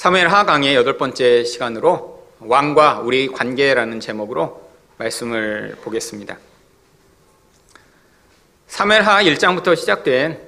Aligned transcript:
사무엘 0.00 0.28
하강의 0.28 0.74
여덟 0.76 0.96
번째 0.96 1.44
시간으로 1.44 2.26
왕과 2.38 3.00
우리 3.00 3.28
관계라는 3.28 4.00
제목으로 4.00 4.70
말씀을 4.96 5.76
보겠습니다. 5.82 6.38
사무엘 8.66 9.02
하 9.02 9.22
1장부터 9.22 9.76
시작된 9.76 10.40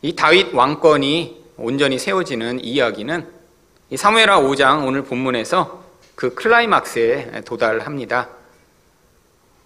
이 0.00 0.16
다윗 0.16 0.54
왕권이 0.54 1.44
온전히 1.58 1.98
세워지는 1.98 2.64
이야기는 2.64 3.28
이 3.90 3.98
사무엘 3.98 4.30
하 4.30 4.40
5장 4.40 4.86
오늘 4.86 5.04
본문에서 5.04 5.84
그 6.14 6.34
클라이막스에 6.34 7.42
도달합니다. 7.44 8.30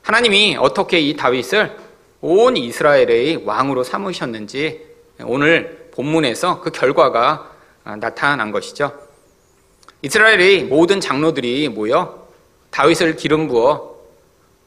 하나님이 0.03 0.57
어떻게 0.59 0.99
이 0.99 1.15
다윗을 1.15 1.77
온 2.21 2.57
이스라엘의 2.57 3.45
왕으로 3.45 3.85
삼으셨는지 3.85 4.89
오늘 5.23 5.89
본문에서 5.95 6.63
그 6.63 6.73
결과가 6.73 7.49
나타난 8.01 8.51
것이죠. 8.51 9.09
이스라엘의 10.03 10.65
모든 10.65 11.01
장로들이 11.01 11.69
모여 11.69 12.27
다윗을 12.71 13.17
기름 13.17 13.49
부어 13.49 13.97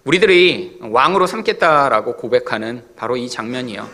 우리들이 0.03 0.77
왕으로 0.81 1.25
삼겠다라고 1.25 2.17
고백하는 2.17 2.85
바로 2.95 3.17
이 3.17 3.29
장면이요. 3.29 3.87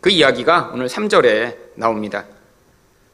그 0.00 0.08
이야기가 0.08 0.70
오늘 0.72 0.86
3절에 0.86 1.56
나옵니다. 1.74 2.24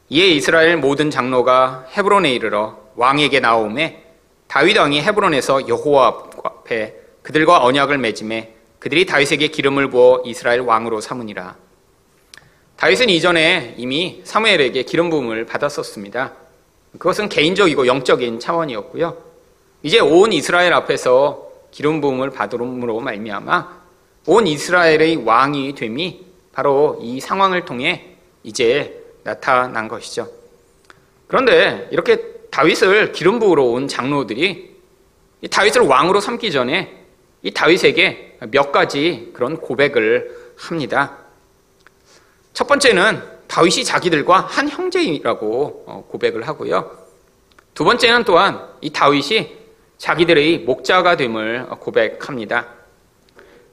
이에 0.09 0.27
이스라엘 0.27 0.77
모든 0.77 1.09
장로가 1.09 1.87
헤브론에 1.97 2.31
이르러 2.33 2.77
왕에게 2.95 3.39
나오매 3.39 4.03
다윗 4.47 4.77
왕이 4.77 5.01
헤브론에서 5.01 5.67
여호와 5.67 6.23
앞에 6.43 6.95
그들과 7.21 7.63
언약을 7.63 7.97
맺음에 7.97 8.55
그들이 8.79 9.05
다윗에게 9.05 9.47
기름을 9.47 9.89
부어 9.89 10.23
이스라엘 10.25 10.61
왕으로 10.61 11.01
삼으니라. 11.01 11.55
다윗은 12.77 13.09
이전에 13.09 13.75
이미 13.77 14.21
사무엘에게 14.23 14.83
기름 14.83 15.09
부음을 15.09 15.45
받았었습니다. 15.45 16.33
그것은 16.97 17.29
개인적이고 17.29 17.87
영적인 17.87 18.39
차원이었고요. 18.39 19.17
이제 19.83 19.99
온 19.99 20.33
이스라엘 20.33 20.73
앞에서 20.73 21.49
기름 21.71 22.01
부음을 22.01 22.31
받음으로 22.31 22.99
말미암아 22.99 23.81
온 24.27 24.47
이스라엘의 24.47 25.23
왕이 25.25 25.73
됨이 25.73 26.25
바로 26.51 26.99
이 27.01 27.19
상황을 27.19 27.65
통해 27.65 28.17
이제 28.43 29.01
나타난 29.23 29.87
것이죠. 29.87 30.27
그런데 31.27 31.87
이렇게 31.91 32.17
다윗을 32.51 33.13
기름 33.13 33.39
부으러 33.39 33.63
온 33.63 33.87
장로들이 33.87 34.75
다윗을 35.49 35.81
왕으로 35.83 36.19
삼기 36.19 36.51
전에 36.51 37.05
이 37.41 37.51
다윗에게 37.51 38.39
몇 38.51 38.71
가지 38.71 39.31
그런 39.33 39.57
고백을 39.57 40.53
합니다. 40.57 41.17
첫 42.53 42.67
번째는 42.67 43.23
다윗이 43.51 43.83
자기들과 43.83 44.39
한 44.39 44.69
형제이라고 44.69 45.83
어, 45.85 46.05
고백을 46.09 46.47
하고요. 46.47 46.89
두 47.73 47.83
번째는 47.83 48.23
또한 48.23 48.65
이 48.79 48.89
다윗이 48.89 49.57
자기들의 49.97 50.59
목자가 50.59 51.17
됨을 51.17 51.67
고백합니다. 51.67 52.67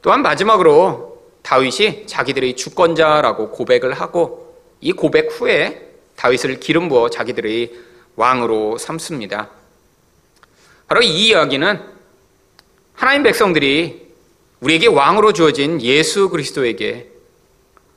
또한 0.03 0.23
마지막으로 0.23 1.23
다윗이 1.43 2.09
자기들의 2.09 2.57
주권자라고 2.57 3.53
고백을 3.53 3.93
하고 3.93 4.57
이 4.81 4.91
고백 4.91 5.31
후에 5.31 5.93
다윗을 6.17 6.59
기름 6.59 6.89
부어 6.89 7.09
자기들의 7.09 7.73
왕으로 8.17 8.79
삼습니다. 8.79 9.49
바로 10.89 11.03
이 11.03 11.29
이야기는 11.29 11.81
하나님 12.95 13.23
백성들이 13.23 14.09
우리에게 14.59 14.89
왕으로 14.89 15.33
주어진 15.33 15.81
예수 15.83 16.31
그리스도에게 16.31 17.18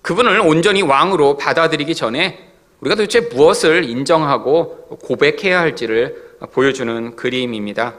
그분을 0.02 0.40
온전히 0.40 0.82
왕으로 0.82 1.38
받아들이기 1.38 1.96
전에 1.96 2.52
우리가 2.82 2.96
도대체 2.96 3.22
무엇을 3.22 3.84
인정하고 3.84 4.98
고백해야 5.04 5.60
할지를 5.60 6.38
보여주는 6.52 7.16
그림입니다. 7.16 7.94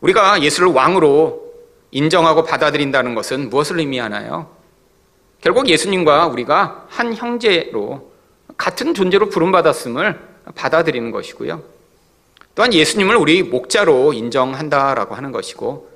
우리가 0.00 0.42
예수를 0.42 0.68
왕으로 0.68 1.44
인정하고 1.90 2.44
받아들인다는 2.44 3.14
것은 3.14 3.48
무엇을 3.48 3.78
의미하나요? 3.78 4.50
결국 5.40 5.68
예수님과 5.68 6.26
우리가 6.26 6.86
한 6.88 7.14
형제로 7.14 8.12
같은 8.56 8.92
존재로 8.94 9.28
부름받았음을 9.30 10.18
받아들이는 10.54 11.10
것이고요. 11.10 11.62
또한 12.54 12.72
예수님을 12.72 13.16
우리 13.16 13.42
목자로 13.42 14.12
인정한다라고 14.12 15.14
하는 15.14 15.32
것이고 15.32 15.88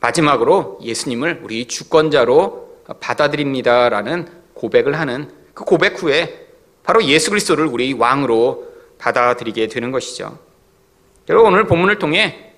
마지막으로 0.00 0.78
예수님을 0.82 1.40
우리 1.44 1.66
주권자로 1.66 2.69
받아들입니다라는 2.98 4.28
고백을 4.54 4.98
하는 4.98 5.30
그 5.54 5.64
고백 5.64 6.02
후에 6.02 6.46
바로 6.82 7.04
예수 7.04 7.30
그리스도를 7.30 7.66
우리 7.66 7.92
왕으로 7.92 8.68
받아들이게 8.98 9.68
되는 9.68 9.90
것이죠. 9.90 10.38
여러분 11.28 11.52
오늘 11.52 11.66
본문을 11.66 11.98
통해 11.98 12.54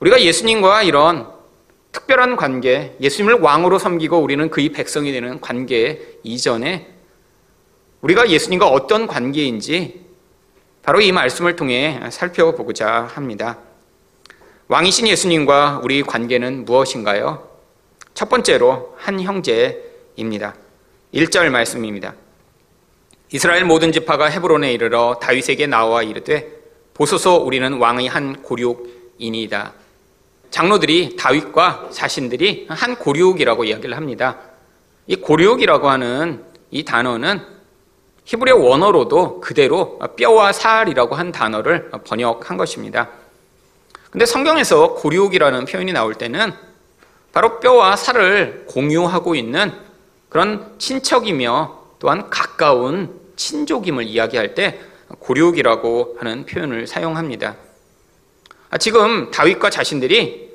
우리가 0.00 0.20
예수님과 0.20 0.82
이런 0.82 1.32
특별한 1.92 2.36
관계, 2.36 2.96
예수님을 3.00 3.40
왕으로 3.40 3.78
섬기고 3.78 4.18
우리는 4.18 4.50
그의 4.50 4.70
백성이 4.70 5.12
되는 5.12 5.40
관계 5.40 6.18
이전에 6.22 6.88
우리가 8.00 8.28
예수님과 8.28 8.68
어떤 8.68 9.06
관계인지 9.06 10.04
바로 10.82 11.00
이 11.00 11.12
말씀을 11.12 11.56
통해 11.56 12.00
살펴보고자 12.10 13.04
합니다. 13.04 13.58
왕이신 14.68 15.08
예수님과 15.08 15.80
우리 15.82 16.02
관계는 16.02 16.64
무엇인가요? 16.64 17.53
첫 18.14 18.28
번째로 18.28 18.94
한 18.96 19.20
형제입니다. 19.20 20.54
1절 21.12 21.50
말씀입니다. 21.50 22.14
이스라엘 23.32 23.64
모든 23.64 23.90
지파가 23.90 24.26
헤브론에 24.26 24.72
이르러 24.72 25.18
다윗에게 25.20 25.66
나와 25.66 26.04
이르되 26.04 26.48
보소서 26.94 27.38
우리는 27.38 27.72
왕의 27.74 28.06
한 28.06 28.40
고륙이니이다. 28.42 29.72
장로들이 30.50 31.16
다윗과 31.16 31.88
자신들이 31.90 32.66
한 32.70 32.94
고륙이라고 32.94 33.64
이야기를 33.64 33.96
합니다. 33.96 34.38
이 35.08 35.16
고륙이라고 35.16 35.90
하는 35.90 36.44
이 36.70 36.84
단어는 36.84 37.40
히브리어 38.24 38.56
원어로도 38.56 39.40
그대로 39.40 39.98
뼈와 40.16 40.52
살이라고 40.52 41.16
한 41.16 41.32
단어를 41.32 41.90
번역한 41.90 42.56
것입니다. 42.56 43.10
근데 44.12 44.24
성경에서 44.24 44.94
고륙이라는 44.94 45.64
표현이 45.64 45.92
나올 45.92 46.14
때는 46.14 46.52
바로 47.34 47.58
뼈와 47.58 47.96
살을 47.96 48.64
공유하고 48.68 49.34
있는 49.34 49.72
그런 50.28 50.78
친척이며 50.78 51.82
또한 51.98 52.30
가까운 52.30 53.20
친족임을 53.34 54.04
이야기할 54.04 54.54
때 54.54 54.80
고륙이라고 55.18 56.16
하는 56.20 56.46
표현을 56.46 56.86
사용합니다. 56.86 57.56
아, 58.70 58.78
지금 58.78 59.32
다윗과 59.32 59.70
자신들이 59.70 60.54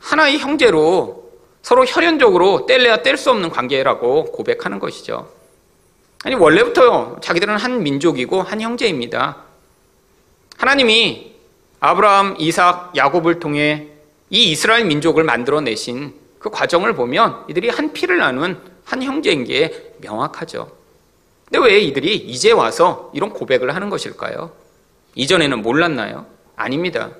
하나의 0.00 0.38
형제로 0.38 1.32
서로 1.62 1.86
혈연적으로 1.86 2.66
뗄래야 2.66 3.02
뗄 3.02 3.16
수 3.16 3.30
없는 3.30 3.48
관계라고 3.48 4.32
고백하는 4.32 4.80
것이죠. 4.80 5.30
아니 6.24 6.34
원래부터 6.34 7.20
자기들은 7.22 7.56
한 7.56 7.82
민족이고 7.82 8.42
한 8.42 8.60
형제입니다. 8.60 9.38
하나님이 10.58 11.32
아브라함, 11.80 12.36
이삭, 12.38 12.96
야곱을 12.96 13.40
통해 13.40 13.91
이 14.32 14.50
이스라엘 14.50 14.86
민족을 14.86 15.24
만들어내신 15.24 16.14
그 16.38 16.48
과정을 16.48 16.94
보면 16.94 17.44
이들이 17.50 17.68
한 17.68 17.92
피를 17.92 18.16
나눈 18.16 18.58
한 18.82 19.02
형제인 19.02 19.44
게 19.44 19.92
명확하죠. 19.98 20.72
근데 21.44 21.68
왜 21.68 21.80
이들이 21.80 22.16
이제 22.16 22.50
와서 22.50 23.10
이런 23.12 23.28
고백을 23.28 23.74
하는 23.74 23.90
것일까요? 23.90 24.50
이전에는 25.16 25.60
몰랐나요? 25.60 26.24
아닙니다. 26.56 27.10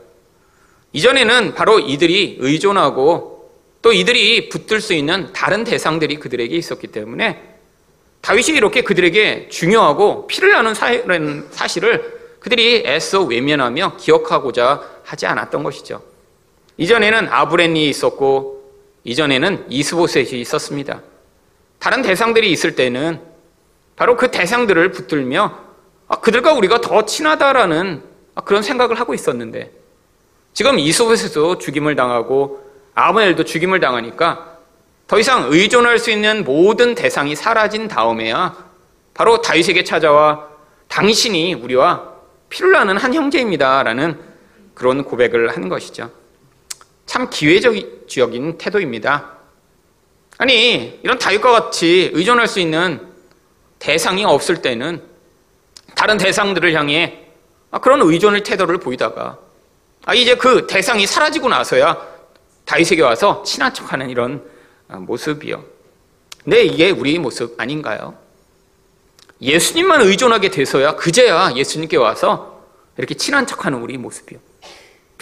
이전에는 0.94 1.52
바로 1.52 1.78
이들이 1.80 2.38
의존하고 2.40 3.50
또 3.82 3.92
이들이 3.92 4.48
붙들 4.48 4.80
수 4.80 4.94
있는 4.94 5.34
다른 5.34 5.64
대상들이 5.64 6.16
그들에게 6.16 6.56
있었기 6.56 6.86
때문에 6.86 7.56
다윗이 8.22 8.56
이렇게 8.56 8.80
그들에게 8.80 9.50
중요하고 9.50 10.26
피를 10.28 10.52
나는 10.52 10.74
사실을 11.50 12.36
그들이 12.40 12.84
애써 12.86 13.22
외면하며 13.22 13.98
기억하고자 13.98 14.82
하지 15.04 15.26
않았던 15.26 15.62
것이죠. 15.62 16.11
이전에는 16.82 17.28
아브렌이 17.28 17.88
있었고 17.88 18.60
이전에는 19.04 19.66
이스보셋이 19.68 20.40
있었습니다. 20.40 21.00
다른 21.78 22.02
대상들이 22.02 22.50
있을 22.50 22.74
때는 22.74 23.20
바로 23.94 24.16
그 24.16 24.32
대상들을 24.32 24.90
붙들며 24.90 25.58
아, 26.08 26.16
그들과 26.16 26.54
우리가 26.54 26.80
더 26.80 27.06
친하다라는 27.06 28.02
그런 28.44 28.62
생각을 28.64 28.98
하고 28.98 29.14
있었는데 29.14 29.70
지금 30.54 30.80
이스보셋도 30.80 31.58
죽임을 31.58 31.94
당하고 31.94 32.64
아브넬도 32.94 33.44
죽임을 33.44 33.78
당하니까 33.78 34.58
더 35.06 35.20
이상 35.20 35.52
의존할 35.52 36.00
수 36.00 36.10
있는 36.10 36.42
모든 36.42 36.96
대상이 36.96 37.36
사라진 37.36 37.86
다음에야 37.86 38.56
바로 39.14 39.40
다윗에게 39.40 39.84
찾아와 39.84 40.48
당신이 40.88 41.54
우리와 41.54 42.10
피를 42.48 42.72
나는 42.72 42.96
한 42.96 43.14
형제입니다라는 43.14 44.18
그런 44.74 45.04
고백을 45.04 45.50
하는 45.50 45.68
것이죠. 45.68 46.22
참 47.07 47.28
기회적인 47.31 48.59
태도입니다. 48.59 49.39
아니, 50.39 50.99
이런 51.03 51.19
다윗과 51.19 51.51
같이 51.53 52.10
의존할 52.15 52.49
수 52.49 52.60
있는 52.60 53.13
대상이 53.78 54.25
없을 54.25 54.63
때는 54.63 55.03
다른 55.95 56.16
대상들을 56.16 56.72
향해 56.75 57.27
아, 57.71 57.78
그런 57.78 58.01
의존의 58.03 58.43
태도를 58.45 58.78
보이다가 58.78 59.39
아, 60.04 60.15
이제 60.15 60.37
그 60.37 60.66
대상이 60.66 61.07
사라지고 61.07 61.49
나서야 61.49 61.97
다윗에게 62.65 63.03
와서 63.03 63.43
친한 63.45 63.72
척하는 63.72 64.10
이런 64.10 64.45
아, 64.89 64.97
모습이요. 64.97 65.65
근데 66.45 66.65
이게 66.65 66.91
우리 66.91 67.19
모습 67.19 67.60
아닌가요? 67.60 68.16
예수님만 69.41 70.03
의존하게 70.03 70.51
돼서야 70.51 70.97
그제야 70.97 71.53
예수님께 71.54 71.97
와서 71.97 72.65
이렇게 72.97 73.15
친한 73.15 73.47
척하는 73.47 73.81
우리 73.81 73.97
모습이요. 73.99 74.39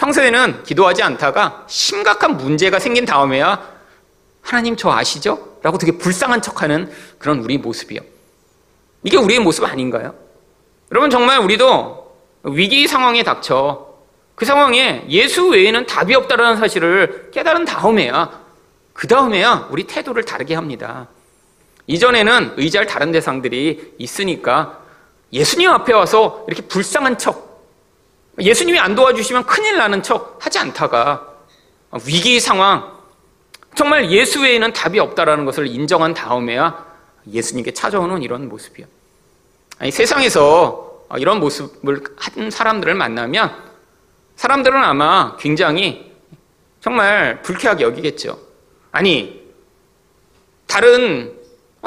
평소에는 0.01 0.63
기도하지 0.65 1.03
않다가 1.03 1.65
심각한 1.69 2.39
문제가 2.39 2.79
생긴 2.79 3.05
다음에야 3.05 3.63
하나님 4.41 4.75
저 4.75 4.91
아시죠? 4.91 5.59
라고 5.63 5.77
되게 5.77 5.99
불쌍한 5.99 6.41
척하는 6.41 6.91
그런 7.19 7.41
우리 7.41 7.59
모습이요. 7.59 8.01
이게 9.03 9.19
우리의 9.19 9.41
모습 9.41 9.65
아닌가요? 9.65 10.15
여러분 10.91 11.11
정말 11.11 11.39
우리도 11.41 12.17
위기 12.45 12.89
상황에 12.89 13.23
닥쳐 13.23 13.89
그 14.35 14.47
상황에 14.47 15.05
예수 15.11 15.49
외에는 15.49 15.85
답이 15.85 16.15
없다는 16.15 16.57
사실을 16.57 17.31
깨달은 17.31 17.67
다음에야 17.67 18.41
그 18.95 19.07
다음에야 19.07 19.69
우리 19.71 19.85
태도를 19.85 20.25
다르게 20.25 20.55
합니다. 20.55 21.09
이전에는 21.87 22.55
의지할 22.57 22.87
다른 22.87 23.13
대상들이 23.13 23.97
있으니까 23.99 24.81
예수님 25.31 25.69
앞에 25.71 25.93
와서 25.93 26.45
이렇게 26.49 26.63
불쌍한 26.63 27.19
척, 27.19 27.50
예수님이 28.39 28.79
안 28.79 28.95
도와주시면 28.95 29.47
큰일 29.47 29.77
나는 29.77 30.03
척 30.03 30.39
하지 30.41 30.59
않다가 30.59 31.27
위기 32.07 32.39
상황, 32.39 32.99
정말 33.75 34.11
예수 34.11 34.43
외에는 34.43 34.73
답이 34.73 34.99
없다라는 34.99 35.45
것을 35.45 35.67
인정한 35.67 36.15
다음에야 36.15 36.87
예수님께 37.31 37.73
찾아오는 37.73 38.23
이런 38.23 38.49
모습이요. 38.49 38.87
아니, 39.79 39.91
세상에서 39.91 41.07
이런 41.19 41.41
모습을 41.41 42.05
한 42.17 42.51
사람들을 42.51 42.95
만나면 42.95 43.55
사람들은 44.37 44.83
아마 44.83 45.37
굉장히 45.39 46.13
정말 46.81 47.43
불쾌하게 47.43 47.85
여기겠죠. 47.85 48.39
아니, 48.93 49.41
다른 50.67 51.37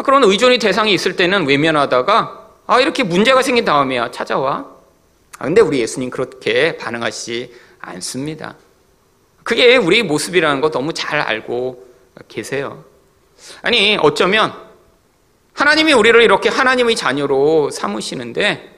그런 0.04 0.24
의존의 0.24 0.60
대상이 0.60 0.94
있을 0.94 1.16
때는 1.16 1.48
외면하다가 1.48 2.44
아, 2.66 2.80
이렇게 2.80 3.04
문제가 3.04 3.42
생긴 3.42 3.66
다음에야 3.66 4.12
찾아와. 4.12 4.73
아, 5.40 5.46
근데 5.46 5.62
우리 5.62 5.80
예수님 5.80 6.10
그렇게 6.10 6.78
반응하시지 6.78 7.54
않습니다. 7.80 8.56
그게 9.44 9.76
우리 9.78 10.04
모습이라는 10.04 10.62
거 10.62 10.72
너무 10.72 10.94
잘 10.94 11.20
알고 11.20 11.86
계세요. 12.28 12.86
아니, 13.62 13.98
어쩌면 14.02 14.54
하나님이 15.54 15.94
우리를 15.94 16.22
이렇게 16.22 16.50
하나님의 16.50 16.96
자녀로 16.96 17.70
삼으시는데 17.72 18.72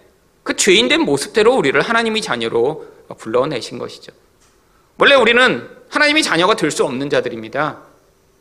그 0.44 0.56
죄인된 0.56 1.02
모습대로 1.02 1.56
우리를 1.56 1.80
하나님의 1.82 2.22
자녀로 2.22 2.86
불러내신 3.18 3.78
것이죠. 3.78 4.12
원래 4.98 5.16
우리는 5.16 5.70
하나님의 5.90 6.24
자녀가 6.24 6.56
될 6.56 6.72
수 6.72 6.84
없는 6.84 7.10
자들입니다. 7.10 7.82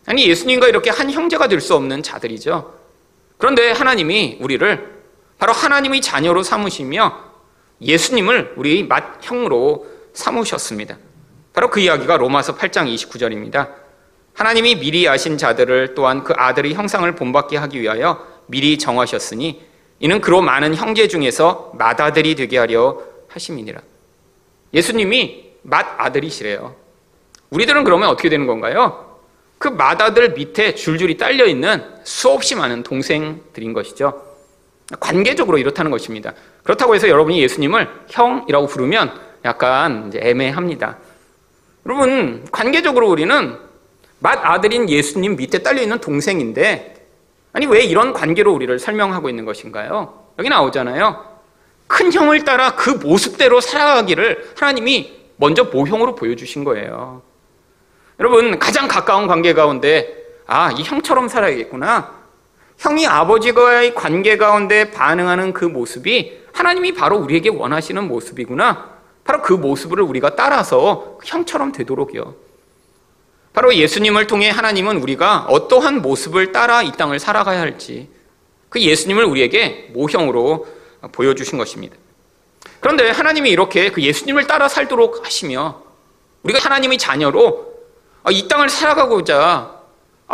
아니, 0.06 0.26
예수님과 0.28 0.68
이렇게 0.68 0.90
한 0.90 1.10
형제가 1.10 1.48
될 1.48 1.60
수 1.60 1.74
없는 1.74 2.02
자들이죠. 2.02 2.74
그런데 3.38 3.70
하나님이 3.70 4.38
우리를 4.40 4.94
바로 5.38 5.52
하나님의 5.52 6.00
자녀로 6.00 6.42
삼으시며 6.42 7.33
예수님을 7.80 8.54
우리 8.56 8.86
맏형으로 8.86 9.86
삼으셨습니다. 10.12 10.98
바로 11.52 11.70
그 11.70 11.80
이야기가 11.80 12.16
로마서 12.16 12.56
8장 12.56 12.92
29절입니다. 12.94 13.70
하나님이 14.34 14.76
미리 14.76 15.08
아신 15.08 15.38
자들을 15.38 15.94
또한 15.94 16.24
그 16.24 16.34
아들의 16.36 16.74
형상을 16.74 17.10
본받게 17.14 17.56
하기 17.56 17.80
위하여 17.80 18.26
미리 18.46 18.78
정하셨으니 18.78 19.62
이는 20.00 20.20
그로 20.20 20.42
많은 20.42 20.74
형제 20.74 21.06
중에서 21.08 21.72
맏아들이 21.78 22.34
되게 22.34 22.58
하려 22.58 23.00
하심이니라. 23.28 23.80
예수님이 24.74 25.52
맏아들이시래요. 25.62 26.74
우리들은 27.50 27.84
그러면 27.84 28.08
어떻게 28.08 28.28
되는 28.28 28.46
건가요? 28.46 29.18
그 29.58 29.68
맏아들 29.68 30.32
밑에 30.32 30.74
줄줄이 30.74 31.16
딸려 31.16 31.46
있는 31.46 31.82
수없이 32.02 32.56
많은 32.56 32.82
동생들인 32.82 33.72
것이죠. 33.72 34.22
관계적으로 35.00 35.58
이렇다는 35.58 35.90
것입니다. 35.90 36.34
그렇다고 36.64 36.94
해서 36.94 37.08
여러분이 37.08 37.40
예수님을 37.42 37.88
형이라고 38.08 38.66
부르면 38.66 39.12
약간 39.44 40.10
애매합니다. 40.16 40.96
여러분, 41.86 42.46
관계적으로 42.50 43.08
우리는 43.08 43.58
맏 44.18 44.40
아들인 44.42 44.88
예수님 44.88 45.36
밑에 45.36 45.58
딸려있는 45.58 45.98
동생인데, 46.00 46.94
아니, 47.52 47.66
왜 47.66 47.84
이런 47.84 48.14
관계로 48.14 48.52
우리를 48.54 48.78
설명하고 48.78 49.28
있는 49.28 49.44
것인가요? 49.44 50.24
여기 50.38 50.48
나오잖아요. 50.48 51.34
큰 51.86 52.10
형을 52.10 52.44
따라 52.44 52.74
그 52.74 52.90
모습대로 52.90 53.60
살아가기를 53.60 54.52
하나님이 54.56 55.12
먼저 55.36 55.64
모형으로 55.64 56.14
보여주신 56.14 56.64
거예요. 56.64 57.22
여러분, 58.18 58.58
가장 58.58 58.88
가까운 58.88 59.26
관계 59.26 59.52
가운데, 59.52 60.24
아, 60.46 60.72
이 60.72 60.82
형처럼 60.82 61.28
살아야겠구나. 61.28 62.14
형이 62.78 63.06
아버지와의 63.06 63.94
관계 63.94 64.38
가운데 64.38 64.90
반응하는 64.90 65.52
그 65.52 65.66
모습이 65.66 66.43
하나님이 66.54 66.94
바로 66.94 67.18
우리에게 67.18 67.50
원하시는 67.50 68.08
모습이구나. 68.08 68.94
바로 69.24 69.42
그 69.42 69.52
모습을 69.52 70.00
우리가 70.00 70.36
따라서 70.36 71.18
형처럼 71.24 71.72
되도록요. 71.72 72.36
바로 73.52 73.74
예수님을 73.74 74.26
통해 74.26 74.50
하나님은 74.50 74.96
우리가 74.98 75.46
어떠한 75.48 76.02
모습을 76.02 76.52
따라 76.52 76.82
이 76.82 76.92
땅을 76.92 77.18
살아가야 77.18 77.60
할지 77.60 78.08
그 78.68 78.80
예수님을 78.80 79.24
우리에게 79.24 79.90
모형으로 79.92 80.66
보여주신 81.12 81.58
것입니다. 81.58 81.96
그런데 82.80 83.10
하나님이 83.10 83.50
이렇게 83.50 83.90
그 83.90 84.02
예수님을 84.02 84.46
따라 84.46 84.68
살도록 84.68 85.24
하시며 85.24 85.82
우리가 86.42 86.58
하나님의 86.58 86.98
자녀로 86.98 87.74
이 88.30 88.48
땅을 88.48 88.68
살아가고자 88.68 89.80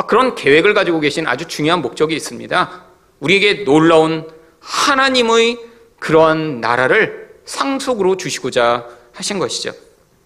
그런 0.06 0.34
계획을 0.34 0.74
가지고 0.74 1.00
계신 1.00 1.26
아주 1.26 1.46
중요한 1.46 1.82
목적이 1.82 2.16
있습니다. 2.16 2.84
우리에게 3.20 3.64
놀라운 3.64 4.26
하나님의 4.60 5.69
그러한 6.00 6.60
나라를 6.60 7.30
상속으로 7.44 8.16
주시고자 8.16 8.88
하신 9.12 9.38
것이죠. 9.38 9.72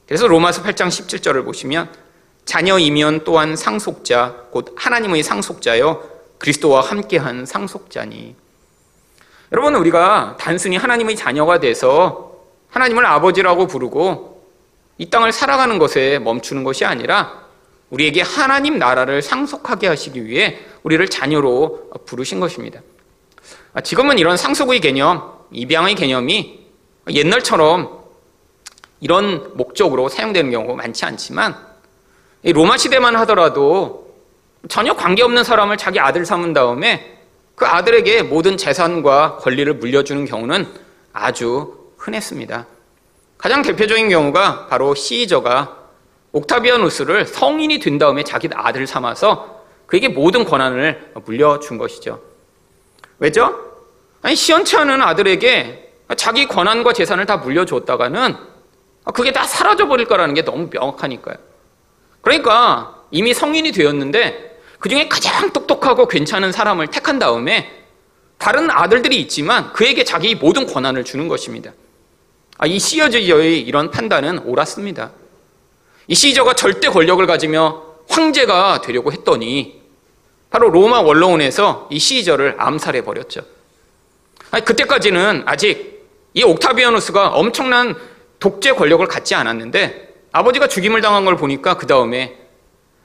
그래서 0.06 0.26
로마서 0.26 0.62
8장 0.62 0.88
17절을 0.88 1.44
보시면 1.44 1.90
자녀이면 2.44 3.24
또한 3.24 3.56
상속자 3.56 4.46
곧 4.50 4.74
하나님의 4.76 5.22
상속자요 5.22 6.02
그리스도와 6.38 6.82
함께한 6.82 7.46
상속자니 7.46 8.36
여러분 9.52 9.74
우리가 9.76 10.36
단순히 10.38 10.76
하나님의 10.76 11.16
자녀가 11.16 11.58
돼서 11.58 12.34
하나님을 12.68 13.06
아버지라고 13.06 13.66
부르고 13.66 14.34
이 14.98 15.08
땅을 15.10 15.32
살아가는 15.32 15.78
것에 15.78 16.18
멈추는 16.18 16.64
것이 16.64 16.84
아니라 16.84 17.44
우리에게 17.90 18.22
하나님 18.22 18.78
나라를 18.78 19.22
상속하게 19.22 19.86
하시기 19.86 20.24
위해 20.26 20.58
우리를 20.82 21.06
자녀로 21.08 21.90
부르신 22.06 22.40
것입니다. 22.40 22.80
지금은 23.82 24.18
이런 24.18 24.36
상속의 24.36 24.80
개념, 24.80 25.33
입양의 25.52 25.94
개념이 25.94 26.64
옛날처럼 27.10 28.04
이런 29.00 29.52
목적으로 29.54 30.08
사용되는 30.08 30.50
경우가 30.50 30.74
많지 30.74 31.04
않지만 31.04 31.56
로마 32.44 32.76
시대만 32.76 33.16
하더라도 33.16 34.14
전혀 34.68 34.94
관계없는 34.94 35.44
사람을 35.44 35.76
자기 35.76 36.00
아들 36.00 36.24
삼은 36.24 36.52
다음에 36.52 37.18
그 37.54 37.66
아들에게 37.66 38.22
모든 38.22 38.56
재산과 38.56 39.36
권리를 39.36 39.72
물려주는 39.74 40.24
경우는 40.24 40.66
아주 41.12 41.90
흔했습니다. 41.98 42.66
가장 43.38 43.62
대표적인 43.62 44.08
경우가 44.08 44.66
바로 44.66 44.94
시저가 44.94 45.84
옥타비아누스를 46.32 47.26
성인이 47.26 47.78
된 47.78 47.98
다음에 47.98 48.24
자기 48.24 48.48
아들을 48.52 48.86
삼아서 48.86 49.62
그에게 49.86 50.08
모든 50.08 50.44
권한을 50.44 51.12
물려준 51.24 51.78
것이죠. 51.78 52.20
왜죠? 53.18 53.73
아니, 54.24 54.36
시원치 54.36 54.74
않은 54.78 55.02
아들에게 55.02 55.90
자기 56.16 56.48
권한과 56.48 56.94
재산을 56.94 57.26
다 57.26 57.36
물려줬다가는 57.36 58.34
그게 59.12 59.32
다 59.32 59.44
사라져버릴 59.44 60.06
거라는 60.06 60.32
게 60.32 60.42
너무 60.42 60.70
명확하니까요. 60.72 61.36
그러니까 62.22 63.02
이미 63.10 63.34
성인이 63.34 63.70
되었는데 63.72 64.60
그 64.78 64.88
중에 64.88 65.08
가장 65.08 65.52
똑똑하고 65.52 66.08
괜찮은 66.08 66.52
사람을 66.52 66.86
택한 66.86 67.18
다음에 67.18 67.84
다른 68.38 68.70
아들들이 68.70 69.20
있지만 69.20 69.74
그에게 69.74 70.04
자기 70.04 70.34
모든 70.34 70.66
권한을 70.66 71.04
주는 71.04 71.28
것입니다. 71.28 71.72
아, 72.56 72.66
이 72.66 72.78
시저의 72.78 73.60
이런 73.60 73.90
판단은 73.90 74.38
옳았습니다. 74.38 75.10
이 76.06 76.14
시저가 76.14 76.54
절대 76.54 76.88
권력을 76.88 77.26
가지며 77.26 77.82
황제가 78.08 78.80
되려고 78.80 79.12
했더니 79.12 79.82
바로 80.48 80.70
로마 80.70 81.02
원로원에서 81.02 81.88
이 81.90 81.98
시저를 81.98 82.56
암살해 82.58 83.02
버렸죠. 83.02 83.42
그때까지는 84.60 85.42
아직 85.46 86.04
이 86.34 86.42
옥타비아누스가 86.42 87.28
엄청난 87.28 87.96
독재 88.38 88.72
권력을 88.72 89.06
갖지 89.06 89.34
않았는데 89.34 90.14
아버지가 90.32 90.68
죽임을 90.68 91.00
당한 91.00 91.24
걸 91.24 91.36
보니까 91.36 91.76
그 91.76 91.86
다음에 91.86 92.36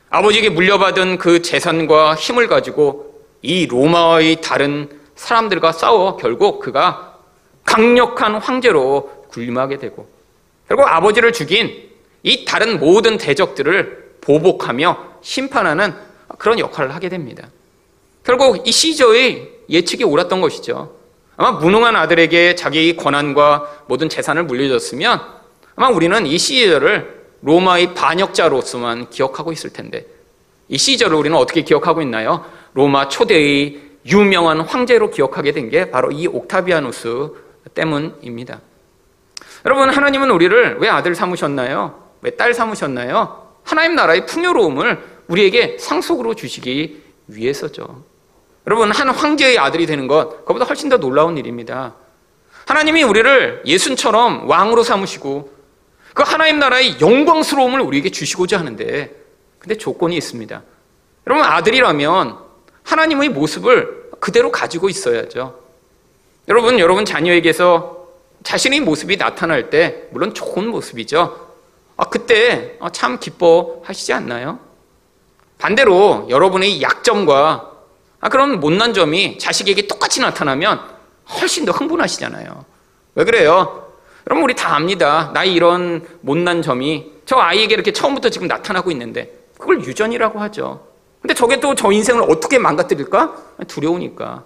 아버지에게 0.09 0.49
물려받은 0.49 1.17
그 1.17 1.41
재산과 1.41 2.15
힘을 2.15 2.47
가지고 2.47 3.23
이 3.41 3.67
로마의 3.67 4.41
다른 4.41 4.89
사람들과 5.15 5.71
싸워 5.71 6.17
결국 6.17 6.59
그가 6.59 7.17
강력한 7.63 8.35
황제로 8.35 9.25
군림하게 9.29 9.77
되고 9.77 10.09
결국 10.67 10.87
아버지를 10.87 11.31
죽인 11.31 11.89
이 12.23 12.45
다른 12.45 12.79
모든 12.79 13.17
대적들을 13.17 14.15
보복하며 14.21 15.05
심판하는 15.21 15.93
그런 16.37 16.59
역할을 16.59 16.93
하게 16.93 17.09
됩니다. 17.09 17.49
결국 18.23 18.67
이 18.67 18.71
시저의 18.71 19.49
예측이 19.69 20.03
옳았던 20.03 20.41
것이죠. 20.41 20.98
아마 21.41 21.51
무능한 21.51 21.95
아들에게 21.95 22.55
자기 22.55 22.97
권한과 22.97 23.83
모든 23.87 24.09
재산을 24.09 24.43
물려줬으면 24.43 25.21
아마 25.77 25.87
우리는 25.87 26.25
이 26.27 26.37
시저를 26.37 27.17
로마의 27.43 27.93
반역자로서만 27.93 29.09
기억하고 29.09 29.53
있을 29.53 29.69
텐데 29.71 30.05
이 30.67 30.77
시저를 30.77 31.15
우리는 31.15 31.37
어떻게 31.37 31.61
기억하고 31.61 32.01
있나요? 32.01 32.43
로마 32.73 33.07
초대의 33.07 33.79
유명한 34.05 34.59
황제로 34.59 35.09
기억하게 35.11 35.53
된 35.53 35.69
게 35.69 35.89
바로 35.89 36.11
이 36.11 36.27
옥타비아누스 36.27 37.29
때문입니다. 37.73 38.59
여러분 39.65 39.89
하나님은 39.91 40.31
우리를 40.31 40.77
왜 40.81 40.89
아들 40.89 41.15
삼으셨나요? 41.15 42.03
왜 42.21 42.31
딸 42.31 42.53
삼으셨나요? 42.53 43.47
하나님 43.63 43.95
나라의 43.95 44.25
풍요로움을 44.25 45.01
우리에게 45.29 45.77
상속으로 45.79 46.35
주시기 46.35 47.01
위해서죠. 47.27 48.03
여러분 48.67 48.91
한 48.91 49.09
황제의 49.09 49.57
아들이 49.57 49.85
되는 49.85 50.07
것 50.07 50.45
그보다 50.45 50.65
훨씬 50.65 50.89
더 50.89 50.97
놀라운 50.97 51.37
일입니다. 51.37 51.95
하나님이 52.65 53.03
우리를 53.03 53.63
예순처럼 53.65 54.47
왕으로 54.49 54.83
삼으시고 54.83 55.51
그 56.13 56.23
하나님 56.23 56.59
나라의 56.59 56.99
영광스러움을 57.01 57.81
우리에게 57.81 58.09
주시고자 58.09 58.59
하는데 58.59 59.15
근데 59.57 59.75
조건이 59.75 60.15
있습니다. 60.17 60.61
여러분 61.27 61.45
아들이라면 61.45 62.37
하나님의 62.83 63.29
모습을 63.29 64.09
그대로 64.19 64.51
가지고 64.51 64.89
있어야죠. 64.89 65.59
여러분 66.47 66.79
여러분 66.79 67.05
자녀에게서 67.05 68.07
자신의 68.43 68.81
모습이 68.81 69.17
나타날 69.17 69.69
때 69.69 70.07
물론 70.11 70.33
좋은 70.33 70.67
모습이죠. 70.67 71.49
아, 71.97 72.05
그때 72.05 72.77
참 72.93 73.19
기뻐하시지 73.19 74.13
않나요? 74.13 74.59
반대로 75.57 76.27
여러분의 76.29 76.81
약점과 76.81 77.71
아, 78.21 78.29
그런 78.29 78.59
못난 78.59 78.93
점이 78.93 79.37
자식에게 79.37 79.87
똑같이 79.87 80.19
나타나면 80.21 80.79
훨씬 81.39 81.65
더 81.65 81.71
흥분하시잖아요. 81.71 82.65
왜 83.15 83.23
그래요? 83.23 83.87
여러분 84.27 84.43
우리 84.43 84.55
다 84.55 84.75
압니다. 84.75 85.31
나의 85.33 85.53
이런 85.53 86.05
못난 86.21 86.61
점이 86.61 87.11
저 87.25 87.37
아이에게 87.37 87.73
이렇게 87.73 87.93
처음부터 87.93 88.29
지금 88.29 88.47
나타나고 88.47 88.91
있는데 88.91 89.31
그걸 89.57 89.83
유전이라고 89.83 90.39
하죠. 90.41 90.87
근데 91.21 91.33
저게 91.33 91.59
또 91.59 91.73
저 91.75 91.91
인생을 91.91 92.23
어떻게 92.29 92.57
망가뜨릴까? 92.59 93.35
두려우니까. 93.67 94.43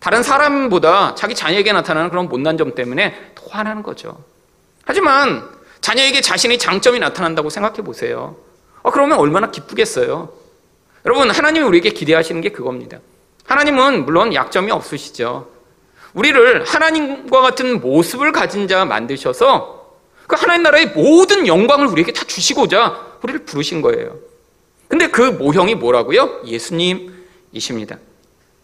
다른 0.00 0.22
사람보다 0.22 1.14
자기 1.14 1.34
자녀에게 1.34 1.72
나타나는 1.72 2.10
그런 2.10 2.28
못난 2.28 2.58
점 2.58 2.74
때문에 2.74 3.32
더 3.34 3.46
화나는 3.48 3.82
거죠. 3.82 4.18
하지만 4.84 5.48
자녀에게 5.80 6.20
자신의 6.20 6.58
장점이 6.58 6.98
나타난다고 6.98 7.48
생각해 7.48 7.76
보세요. 7.82 8.36
어, 8.82 8.90
그러면 8.90 9.18
얼마나 9.18 9.50
기쁘겠어요. 9.50 10.30
여러분, 11.04 11.30
하나님이 11.30 11.66
우리에게 11.66 11.90
기대하시는 11.90 12.40
게 12.40 12.50
그겁니다. 12.50 12.98
하나님은 13.44 14.06
물론 14.06 14.32
약점이 14.34 14.70
없으시죠. 14.70 15.50
우리를 16.14 16.64
하나님과 16.64 17.40
같은 17.40 17.80
모습을 17.80 18.32
가진 18.32 18.68
자 18.68 18.84
만드셔서 18.84 19.98
그 20.26 20.36
하나님 20.38 20.62
나라의 20.62 20.86
모든 20.94 21.46
영광을 21.46 21.86
우리에게 21.88 22.12
다 22.12 22.24
주시고자 22.24 23.18
우리를 23.22 23.44
부르신 23.44 23.82
거예요. 23.82 24.16
근데 24.88 25.08
그 25.08 25.20
모형이 25.20 25.74
뭐라고요? 25.74 26.42
예수님이십니다. 26.46 27.98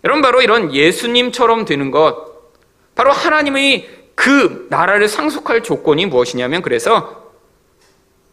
여러분, 0.05 0.23
바로 0.23 0.41
이런 0.41 0.73
예수님처럼 0.73 1.67
되는 1.67 1.91
것, 1.91 2.31
바로 2.95 3.13
하나님의 3.13 3.89
그 4.15 4.67
나라를 4.71 5.09
상속할 5.09 5.63
조건이 5.63 6.07
무엇이냐면 6.07 6.63
그래서 6.63 7.33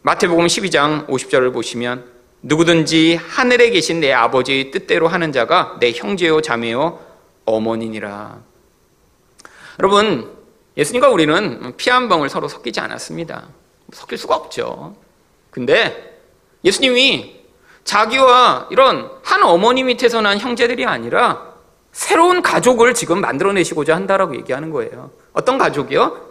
마태복음 0.02 0.46
12장 0.46 1.06
50절을 1.08 1.52
보시면 1.52 2.17
누구든지 2.42 3.16
하늘에 3.16 3.70
계신 3.70 4.00
내 4.00 4.12
아버지의 4.12 4.70
뜻대로 4.70 5.08
하는 5.08 5.32
자가 5.32 5.76
내 5.80 5.92
형제요 5.92 6.40
자매요 6.40 7.00
어머니니라. 7.44 8.38
여러분 9.80 10.36
예수님과 10.76 11.08
우리는 11.08 11.74
피 11.76 11.90
한 11.90 12.08
방울 12.08 12.28
서로 12.28 12.46
섞이지 12.48 12.78
않았습니다. 12.80 13.48
섞일 13.92 14.18
수가 14.18 14.36
없죠. 14.36 14.96
근데 15.50 16.20
예수님이 16.64 17.38
자기와 17.84 18.68
이런 18.70 19.10
한 19.24 19.42
어머니 19.42 19.82
밑에서 19.82 20.20
난 20.20 20.38
형제들이 20.38 20.84
아니라 20.84 21.48
새로운 21.92 22.42
가족을 22.42 22.94
지금 22.94 23.20
만들어내시고자 23.20 23.96
한다라고 23.96 24.36
얘기하는 24.36 24.70
거예요. 24.70 25.10
어떤 25.32 25.58
가족이요? 25.58 26.28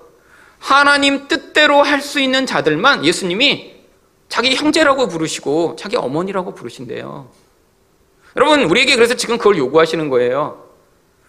하나님 0.59 1.27
뜻대로 1.27 1.81
할 1.81 2.01
수 2.01 2.19
있는 2.19 2.45
자들만 2.45 3.03
예수님이 3.05 3.76
자기 4.29 4.55
형제라고 4.55 5.07
부르시고 5.07 5.75
자기 5.77 5.95
어머니라고 5.95 6.53
부르신대요. 6.53 7.29
여러분, 8.35 8.63
우리에게 8.63 8.95
그래서 8.95 9.15
지금 9.15 9.37
그걸 9.37 9.57
요구하시는 9.57 10.09
거예요. 10.09 10.65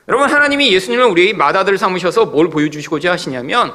여러분, 0.08 0.30
하나님이 0.30 0.72
예수님을 0.72 1.04
우리의 1.06 1.32
맏아들 1.34 1.78
삼으셔서 1.78 2.26
뭘 2.26 2.50
보여주시고자 2.50 3.12
하시냐면 3.12 3.74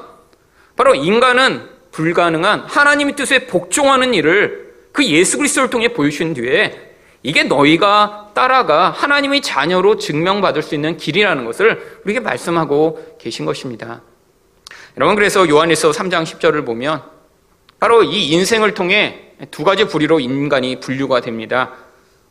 바로 0.75 0.95
인간은 0.95 1.69
불가능한 1.91 2.61
하나님의 2.61 3.15
뜻에 3.15 3.45
복종하는 3.47 4.13
일을 4.13 4.73
그 4.91 5.05
예수 5.05 5.37
그리스도를 5.37 5.69
통해 5.69 5.93
보여주신 5.93 6.33
뒤에 6.33 6.93
이게 7.23 7.43
너희가 7.43 8.31
따라가 8.33 8.91
하나님의 8.91 9.41
자녀로 9.41 9.97
증명받을 9.97 10.61
수 10.61 10.75
있는 10.75 10.97
길이라는 10.97 11.45
것을 11.45 12.01
우리에게 12.03 12.19
말씀하고 12.19 13.17
계신 13.19 13.45
것입니다. 13.45 14.01
여러분 14.97 15.15
그래서 15.15 15.47
요한일서 15.47 15.91
3장 15.91 16.23
10절을 16.23 16.65
보면 16.65 17.12
바로 17.83 18.01
이 18.01 18.29
인생을 18.29 18.75
통해 18.75 19.33
두 19.51 19.65
가지 19.65 19.83
부류로 19.83 20.21
인간이 20.21 20.79
분류가 20.79 21.19
됩니다. 21.19 21.73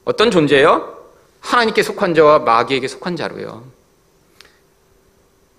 어떤 0.06 0.30
존재요? 0.30 0.96
하나님께 1.40 1.82
속한 1.82 2.14
자와 2.14 2.38
마귀에게 2.38 2.88
속한 2.88 3.16
자로요. 3.16 3.62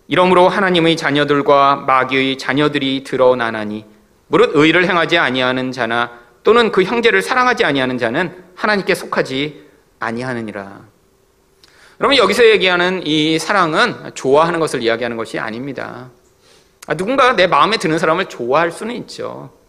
이러므로 0.07 0.49
하나님의 0.49 0.97
자녀들과 0.97 1.83
마귀의 1.85 2.39
자녀들이 2.39 3.03
드러나나니 3.03 3.85
무릇 4.29 4.55
의를 4.55 4.89
행하지 4.89 5.19
아니하는 5.19 5.71
자나 5.71 6.11
또는 6.41 6.71
그 6.71 6.81
형제를 6.81 7.21
사랑하지 7.21 7.63
아니하는 7.63 7.99
자는 7.99 8.35
하나님께 8.55 8.95
속하지 8.95 9.63
아니하느니라. 9.99 10.81
여러분 11.99 12.17
여기서 12.17 12.47
얘기하는 12.47 13.05
이 13.05 13.37
사랑은 13.37 14.15
좋아하는 14.15 14.59
것을 14.59 14.81
이야기하는 14.81 15.17
것이 15.17 15.37
아닙니다. 15.37 16.09
아, 16.87 16.95
누군가 16.95 17.35
내 17.35 17.45
마음에 17.45 17.77
드는 17.77 17.99
사람을 17.99 18.25
좋아할 18.25 18.71
수는 18.71 18.95
있죠. 18.95 19.61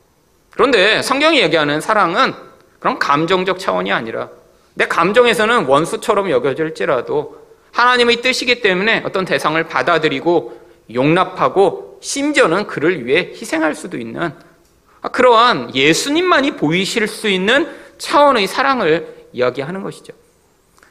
그런데 0.54 1.02
성경이 1.02 1.40
얘기하는 1.40 1.80
사랑은 1.80 2.34
그런 2.78 2.98
감정적 2.98 3.58
차원이 3.58 3.92
아니라 3.92 4.28
내 4.74 4.86
감정에서는 4.86 5.66
원수처럼 5.66 6.30
여겨질지라도 6.30 7.44
하나님의 7.72 8.22
뜻이기 8.22 8.60
때문에 8.60 9.02
어떤 9.04 9.24
대상을 9.24 9.62
받아들이고 9.64 10.60
용납하고 10.92 11.98
심지어는 12.00 12.66
그를 12.66 13.04
위해 13.04 13.30
희생할 13.34 13.74
수도 13.74 13.98
있는 13.98 14.32
아, 15.00 15.08
그러한 15.08 15.74
예수님만이 15.74 16.52
보이실 16.52 17.08
수 17.08 17.28
있는 17.28 17.68
차원의 17.98 18.46
사랑을 18.46 19.26
이야기하는 19.32 19.82
것이죠. 19.82 20.12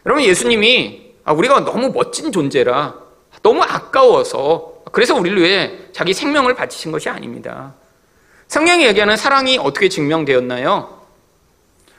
여러분, 0.05 0.24
예수님이 0.24 1.13
아, 1.24 1.32
우리가 1.32 1.63
너무 1.63 1.91
멋진 1.91 2.32
존재라 2.32 2.96
너무 3.41 3.63
아까워서 3.63 4.84
그래서 4.91 5.15
우리를 5.15 5.41
위해 5.41 5.79
자기 5.93 6.13
생명을 6.13 6.53
바치신 6.53 6.91
것이 6.91 7.10
아닙니다. 7.10 7.74
성경이 8.53 8.86
얘기하는 8.86 9.17
사랑이 9.17 9.57
어떻게 9.57 9.89
증명되었나요? 9.89 11.01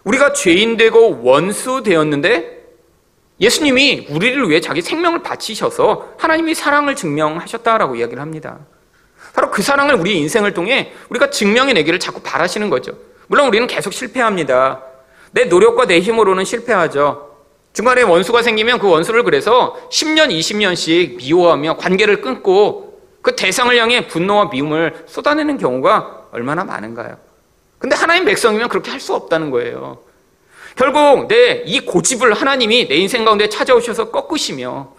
우리가 0.04 0.34
죄인 0.34 0.76
되고 0.76 1.20
원수 1.24 1.82
되었는데 1.82 2.62
예수님이 3.40 4.06
우리를 4.08 4.48
위해 4.48 4.60
자기 4.60 4.80
생명을 4.80 5.24
바치셔서 5.24 6.14
하나님이 6.16 6.54
사랑을 6.54 6.94
증명하셨다라고 6.94 7.96
이야기를 7.96 8.22
합니다. 8.22 8.60
바로 9.34 9.50
그 9.50 9.62
사랑을 9.62 9.96
우리 9.96 10.16
인생을 10.18 10.54
통해 10.54 10.92
우리가 11.08 11.30
증명해내기를 11.30 11.98
자꾸 11.98 12.20
바라시는 12.20 12.70
거죠. 12.70 12.92
물론 13.26 13.48
우리는 13.48 13.66
계속 13.66 13.92
실패합니다. 13.92 14.80
내 15.32 15.46
노력과 15.46 15.86
내 15.86 15.98
힘으로는 15.98 16.44
실패하죠. 16.44 17.34
중간에 17.72 18.02
원수가 18.02 18.42
생기면 18.42 18.78
그 18.78 18.88
원수를 18.88 19.24
그래서 19.24 19.76
10년, 19.90 20.30
20년씩 20.30 21.16
미워하며 21.16 21.78
관계를 21.78 22.20
끊고 22.20 23.02
그 23.22 23.34
대상을 23.34 23.76
향해 23.76 24.06
분노와 24.06 24.50
미움을 24.50 25.04
쏟아내는 25.08 25.58
경우가 25.58 26.23
얼마나 26.34 26.64
많은가요? 26.64 27.16
근데 27.78 27.96
하나님 27.96 28.24
백성이면 28.24 28.68
그렇게 28.68 28.90
할 28.90 29.00
수 29.00 29.14
없다는 29.14 29.50
거예요. 29.50 29.98
결국 30.76 31.28
내 31.28 31.62
이 31.66 31.80
고집을 31.80 32.34
하나님이 32.34 32.88
내 32.88 32.96
인생 32.96 33.24
가운데 33.24 33.48
찾아오셔서 33.48 34.10
꺾으시며 34.10 34.92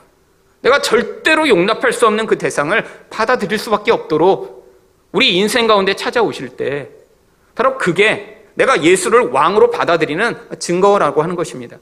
내가 0.61 0.81
절대로 0.81 1.47
용납할 1.47 1.91
수 1.93 2.07
없는 2.07 2.25
그 2.25 2.37
대상을 2.37 2.83
받아들일 3.09 3.59
수밖에 3.59 3.91
없도록 3.91 4.73
우리 5.11 5.35
인생 5.35 5.67
가운데 5.67 5.95
찾아오실 5.95 6.49
때 6.57 6.89
바로 7.53 7.77
그게 7.77 8.43
내가 8.55 8.81
예수를 8.83 9.31
왕으로 9.31 9.69
받아들이는 9.69 10.59
증거라고 10.59 11.21
하는 11.21 11.35
것입니다. 11.35 11.77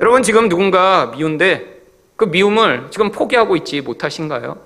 여러분 0.00 0.22
지금 0.22 0.48
누군가 0.48 1.06
미운데 1.06 1.80
그 2.16 2.24
미움을 2.26 2.88
지금 2.90 3.10
포기하고 3.10 3.56
있지 3.56 3.80
못하신가요? 3.80 4.56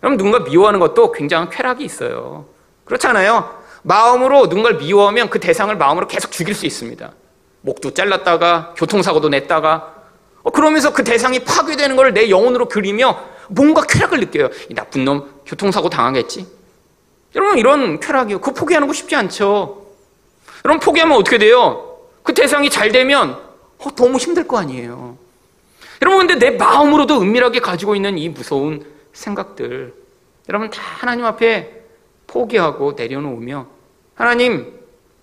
그럼 0.00 0.16
누군가 0.16 0.40
미워하는 0.40 0.80
것도 0.80 1.12
굉장한 1.12 1.50
쾌락이 1.50 1.84
있어요. 1.84 2.46
그렇잖아요. 2.86 3.62
마음으로 3.82 4.46
누군가를 4.46 4.78
미워하면 4.78 5.28
그 5.28 5.38
대상을 5.38 5.74
마음으로 5.76 6.08
계속 6.08 6.32
죽일 6.32 6.54
수 6.54 6.66
있습니다. 6.66 7.12
목도 7.60 7.92
잘랐다가 7.94 8.74
교통사고도 8.76 9.28
냈다가 9.28 9.94
어, 10.42 10.50
그러면서 10.50 10.92
그 10.92 11.04
대상이 11.04 11.40
파괴되는 11.40 11.94
걸 11.96 12.12
내 12.12 12.30
영혼으로 12.30 12.68
그리며 12.68 13.20
뭔가 13.48 13.82
쾌락을 13.82 14.20
느껴요. 14.20 14.48
이 14.70 14.74
나쁜 14.74 15.04
놈 15.04 15.30
교통사고 15.44 15.90
당하겠지. 15.90 16.46
여러분 17.34 17.58
이런 17.58 18.00
쾌락이요. 18.00 18.40
그 18.40 18.52
포기하는 18.54 18.86
거 18.88 18.94
쉽지 18.94 19.14
않죠. 19.16 19.86
여러분 20.64 20.80
포기하면 20.80 21.16
어떻게 21.18 21.38
돼요? 21.38 21.98
그 22.22 22.32
대상이 22.34 22.70
잘 22.70 22.90
되면 22.92 23.38
어, 23.78 23.94
너무 23.94 24.16
힘들 24.18 24.46
거 24.48 24.58
아니에요. 24.58 25.18
여러분 26.02 26.26
근데 26.26 26.50
내 26.50 26.56
마음으로도 26.56 27.20
은밀하게 27.20 27.60
가지고 27.60 27.94
있는 27.96 28.18
이 28.18 28.28
무서운 28.28 28.84
생각들 29.12 29.94
여러분 30.48 30.70
다 30.70 30.80
하나님 30.82 31.24
앞에 31.24 31.75
포기하고 32.36 32.92
내려놓으며 32.92 33.66
하나님 34.14 34.74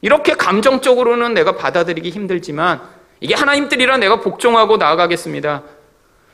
이렇게 0.01 0.33
감정적으로는 0.33 1.35
내가 1.35 1.55
받아들이기 1.55 2.09
힘들지만 2.09 2.81
이게 3.19 3.35
하나님 3.35 3.69
들이라 3.69 3.97
내가 3.97 4.19
복종하고 4.19 4.77
나아가겠습니다. 4.77 5.63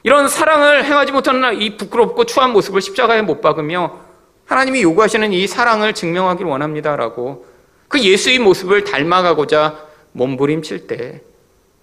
이런 0.03 0.29
사랑을 0.29 0.85
행하지 0.85 1.11
못하는 1.11 1.61
이 1.61 1.75
부끄럽고 1.75 2.23
추한 2.23 2.53
모습을 2.53 2.81
십자가에 2.81 3.21
못 3.21 3.41
박으며 3.41 3.99
하나님이 4.45 4.81
요구하시는 4.81 5.33
이 5.33 5.45
사랑을 5.45 5.93
증명하길 5.93 6.45
원합니다라고 6.45 7.45
그 7.89 7.99
예수의 7.99 8.39
모습을 8.39 8.85
닮아가고자 8.85 9.83
몸부림칠 10.13 10.87
때 10.87 11.21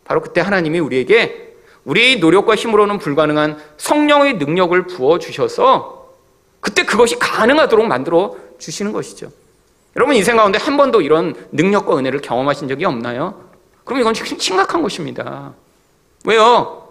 바로 0.05 0.23
그때 0.23 0.41
하나님이 0.41 0.79
우리에게 0.79 1.55
우리의 1.85 2.19
노력과 2.19 2.57
힘으로는 2.57 2.99
불가능한 2.99 3.59
성령의 3.77 4.35
능력을 4.35 4.87
부어 4.87 5.19
주셔서 5.19 6.09
그때 6.61 6.85
그것이 6.85 7.17
가능하도록 7.19 7.87
만들어 7.87 8.37
주시는 8.59 8.93
것이죠. 8.93 9.31
여러분 9.97 10.15
인생 10.15 10.37
가운데 10.37 10.59
한 10.59 10.77
번도 10.77 11.01
이런 11.01 11.35
능력과 11.53 11.97
은혜를 11.97 12.21
경험하신 12.21 12.69
적이 12.69 12.85
없나요? 12.85 13.47
그럼 13.85 14.01
이건 14.01 14.15
심각한 14.15 14.83
것입니다. 14.83 15.55
왜요? 16.25 16.89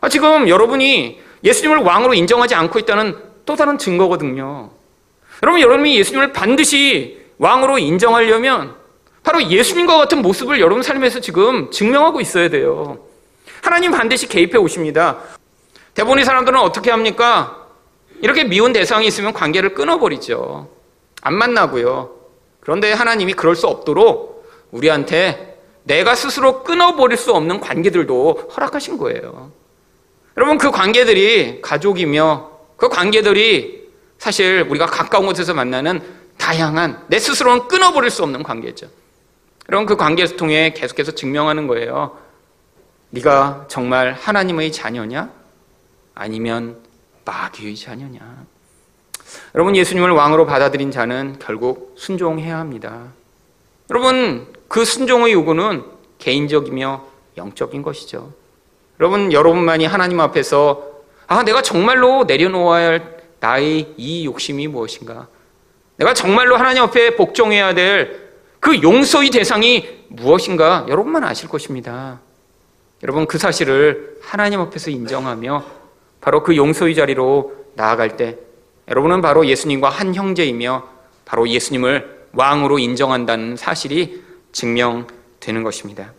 아, 0.00 0.08
지금 0.08 0.48
여러분이 0.48 1.20
예수님을 1.44 1.78
왕으로 1.78 2.14
인정하지 2.14 2.54
않고 2.54 2.78
있다는 2.80 3.16
또 3.46 3.54
다른 3.54 3.78
증거거든요. 3.78 4.70
여러분, 5.42 5.60
여러분이 5.60 5.96
예수님을 5.98 6.32
반드시 6.32 7.22
왕으로 7.38 7.78
인정하려면 7.78 8.74
바로 9.22 9.42
예수님과 9.42 9.96
같은 9.98 10.22
모습을 10.22 10.58
여러분 10.60 10.82
삶에서 10.82 11.20
지금 11.20 11.70
증명하고 11.70 12.20
있어야 12.20 12.48
돼요. 12.48 12.98
하나님 13.62 13.90
반드시 13.90 14.26
개입해 14.26 14.56
오십니다. 14.56 15.18
대부분의 15.94 16.24
사람들은 16.24 16.58
어떻게 16.58 16.90
합니까? 16.90 17.66
이렇게 18.20 18.44
미운 18.44 18.72
대상이 18.72 19.06
있으면 19.06 19.32
관계를 19.32 19.74
끊어버리죠. 19.74 20.77
안 21.22 21.34
만나고요. 21.34 22.10
그런데 22.60 22.92
하나님이 22.92 23.34
그럴 23.34 23.56
수 23.56 23.66
없도록 23.66 24.46
우리한테 24.70 25.58
내가 25.84 26.14
스스로 26.14 26.62
끊어버릴 26.64 27.16
수 27.16 27.32
없는 27.32 27.60
관계들도 27.60 28.50
허락하신 28.54 28.98
거예요. 28.98 29.52
여러분, 30.36 30.58
그 30.58 30.70
관계들이 30.70 31.62
가족이며 31.62 32.50
그 32.76 32.88
관계들이 32.88 33.88
사실 34.18 34.66
우리가 34.68 34.86
가까운 34.86 35.26
곳에서 35.26 35.54
만나는 35.54 36.00
다양한 36.36 37.04
내 37.08 37.18
스스로는 37.18 37.68
끊어버릴 37.68 38.10
수 38.10 38.22
없는 38.22 38.42
관계죠. 38.42 38.88
여러분, 39.68 39.86
그 39.86 39.96
관계에서 39.96 40.36
통해 40.36 40.72
계속해서 40.76 41.12
증명하는 41.12 41.66
거예요. 41.66 42.18
네가 43.10 43.66
정말 43.68 44.12
하나님의 44.12 44.70
자녀냐? 44.72 45.30
아니면 46.14 46.78
마귀의 47.24 47.76
자녀냐? 47.76 48.46
여러분, 49.54 49.76
예수님을 49.76 50.10
왕으로 50.10 50.46
받아들인 50.46 50.90
자는 50.90 51.36
결국 51.38 51.94
순종해야 51.96 52.58
합니다. 52.58 53.12
여러분, 53.90 54.52
그 54.68 54.84
순종의 54.84 55.32
요구는 55.32 55.84
개인적이며 56.18 57.04
영적인 57.36 57.82
것이죠. 57.82 58.32
여러분, 59.00 59.32
여러분만이 59.32 59.86
하나님 59.86 60.20
앞에서 60.20 60.86
아, 61.26 61.42
내가 61.42 61.62
정말로 61.62 62.24
내려놓아야 62.24 62.88
할 62.88 63.18
나의 63.40 63.94
이 63.96 64.24
욕심이 64.24 64.66
무엇인가? 64.66 65.28
내가 65.96 66.14
정말로 66.14 66.56
하나님 66.56 66.82
앞에 66.82 67.16
복종해야 67.16 67.74
될 67.74 68.28
그 68.60 68.82
용서의 68.82 69.30
대상이 69.30 70.04
무엇인가? 70.08 70.86
여러분만 70.88 71.24
아실 71.24 71.48
것입니다. 71.48 72.20
여러분, 73.02 73.26
그 73.26 73.38
사실을 73.38 74.18
하나님 74.22 74.60
앞에서 74.60 74.90
인정하며 74.90 75.64
바로 76.20 76.42
그 76.42 76.56
용서의 76.56 76.94
자리로 76.94 77.52
나아갈 77.74 78.16
때 78.16 78.38
여러분은 78.88 79.20
바로 79.20 79.46
예수님과 79.46 79.88
한 79.88 80.14
형제이며 80.14 80.88
바로 81.24 81.48
예수님을 81.48 82.26
왕으로 82.32 82.78
인정한다는 82.78 83.56
사실이 83.56 84.22
증명되는 84.52 85.62
것입니다. 85.62 86.12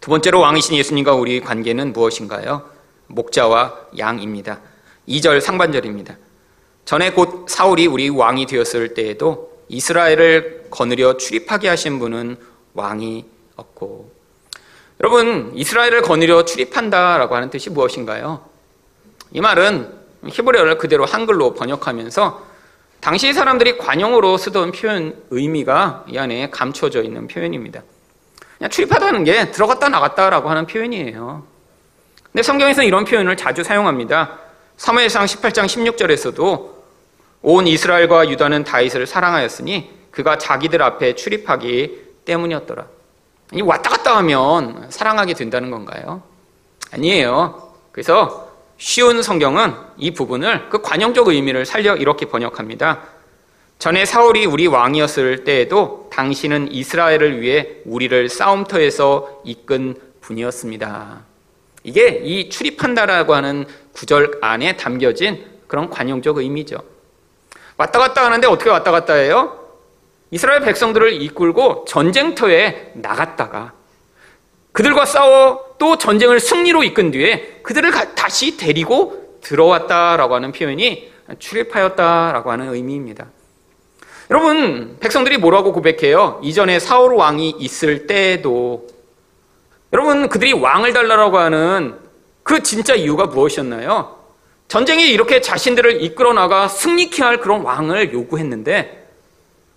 두 0.00 0.10
번째로 0.10 0.40
왕이신 0.40 0.76
예수님과 0.76 1.14
우리의 1.14 1.40
관계는 1.40 1.92
무엇인가요? 1.92 2.68
목자와 3.06 3.74
양입니다. 3.98 4.60
2절 5.08 5.40
상반절입니다. 5.40 6.16
전에 6.84 7.12
곧 7.12 7.46
사울이 7.48 7.86
우리 7.86 8.08
왕이 8.08 8.46
되었을 8.46 8.94
때에도 8.94 9.50
이스라엘을 9.68 10.66
거느려 10.70 11.16
출입하게 11.16 11.68
하신 11.68 11.98
분은 11.98 12.36
왕이 12.74 13.24
없고 13.56 14.10
여러분 15.00 15.52
이스라엘을 15.54 16.02
거느려 16.02 16.44
출입한다라고 16.44 17.34
하는 17.34 17.50
뜻이 17.50 17.70
무엇인가요? 17.70 18.44
이 19.32 19.40
말은 19.40 19.99
히브리어를 20.26 20.78
그대로 20.78 21.04
한글로 21.04 21.54
번역하면서 21.54 22.50
당시 23.00 23.32
사람들이 23.32 23.78
관용으로 23.78 24.36
쓰던 24.36 24.72
표현 24.72 25.16
의미가 25.30 26.04
이 26.08 26.18
안에 26.18 26.50
감춰져 26.50 27.02
있는 27.02 27.26
표현입니다. 27.28 27.82
그냥 28.58 28.70
출입하다는 28.70 29.24
게 29.24 29.50
들어갔다 29.50 29.88
나갔다라고 29.88 30.50
하는 30.50 30.66
표현이에요. 30.66 31.42
근데 32.24 32.42
성경에서 32.42 32.82
이런 32.82 33.04
표현을 33.04 33.36
자주 33.36 33.64
사용합니다. 33.64 34.38
사무엘상 34.76 35.24
18장 35.24 35.64
16절에서도 35.64 36.70
온 37.42 37.66
이스라엘과 37.66 38.28
유다는 38.28 38.64
다윗을 38.64 39.06
사랑하였으니 39.06 39.90
그가 40.10 40.36
자기들 40.36 40.82
앞에 40.82 41.14
출입하기 41.14 42.10
때문이었더라. 42.26 42.86
이 43.54 43.62
왔다 43.62 43.90
갔다 43.90 44.16
하면 44.18 44.86
사랑하게 44.90 45.34
된다는 45.34 45.70
건가요? 45.70 46.22
아니에요. 46.92 47.72
그래서 47.92 48.49
쉬운 48.80 49.22
성경은 49.22 49.74
이 49.98 50.10
부분을 50.12 50.70
그 50.70 50.80
관용적 50.80 51.28
의미를 51.28 51.66
살려 51.66 51.94
이렇게 51.96 52.24
번역합니다. 52.24 53.02
전에 53.78 54.06
사울이 54.06 54.46
우리 54.46 54.66
왕이었을 54.66 55.44
때에도 55.44 56.08
당신은 56.10 56.72
이스라엘을 56.72 57.42
위해 57.42 57.68
우리를 57.84 58.30
싸움터에서 58.30 59.42
이끈 59.44 59.96
분이었습니다. 60.22 61.20
이게 61.82 62.22
이 62.24 62.48
출입한다라고 62.48 63.34
하는 63.34 63.66
구절 63.92 64.38
안에 64.40 64.78
담겨진 64.78 65.44
그런 65.66 65.90
관용적 65.90 66.38
의미죠. 66.38 66.78
왔다 67.76 67.98
갔다 67.98 68.24
하는데 68.24 68.46
어떻게 68.46 68.70
왔다 68.70 68.90
갔다 68.90 69.12
해요? 69.12 69.58
이스라엘 70.30 70.60
백성들을 70.60 71.20
이끌고 71.20 71.84
전쟁터에 71.86 72.92
나갔다가 72.94 73.74
그들과 74.72 75.04
싸워 75.04 75.74
또 75.78 75.98
전쟁을 75.98 76.40
승리로 76.40 76.84
이끈 76.84 77.10
뒤에 77.10 77.60
그들을 77.62 77.90
다시 78.14 78.56
데리고 78.56 79.38
들어왔다라고 79.40 80.34
하는 80.34 80.52
표현이 80.52 81.10
출입하였다라고 81.38 82.50
하는 82.50 82.74
의미입니다. 82.74 83.26
여러분, 84.30 84.96
백성들이 85.00 85.38
뭐라고 85.38 85.72
고백해요? 85.72 86.40
이전에 86.42 86.78
사울 86.78 87.14
왕이 87.14 87.56
있을 87.58 88.06
때에도 88.06 88.86
여러분, 89.92 90.28
그들이 90.28 90.52
왕을 90.52 90.92
달라고 90.92 91.38
하는 91.38 91.96
그 92.44 92.62
진짜 92.62 92.94
이유가 92.94 93.26
무엇이었나요? 93.26 94.18
전쟁에 94.68 95.04
이렇게 95.06 95.40
자신들을 95.40 96.02
이끌어 96.02 96.32
나가 96.32 96.68
승리케 96.68 97.24
할 97.24 97.40
그런 97.40 97.62
왕을 97.62 98.12
요구했는데 98.12 99.08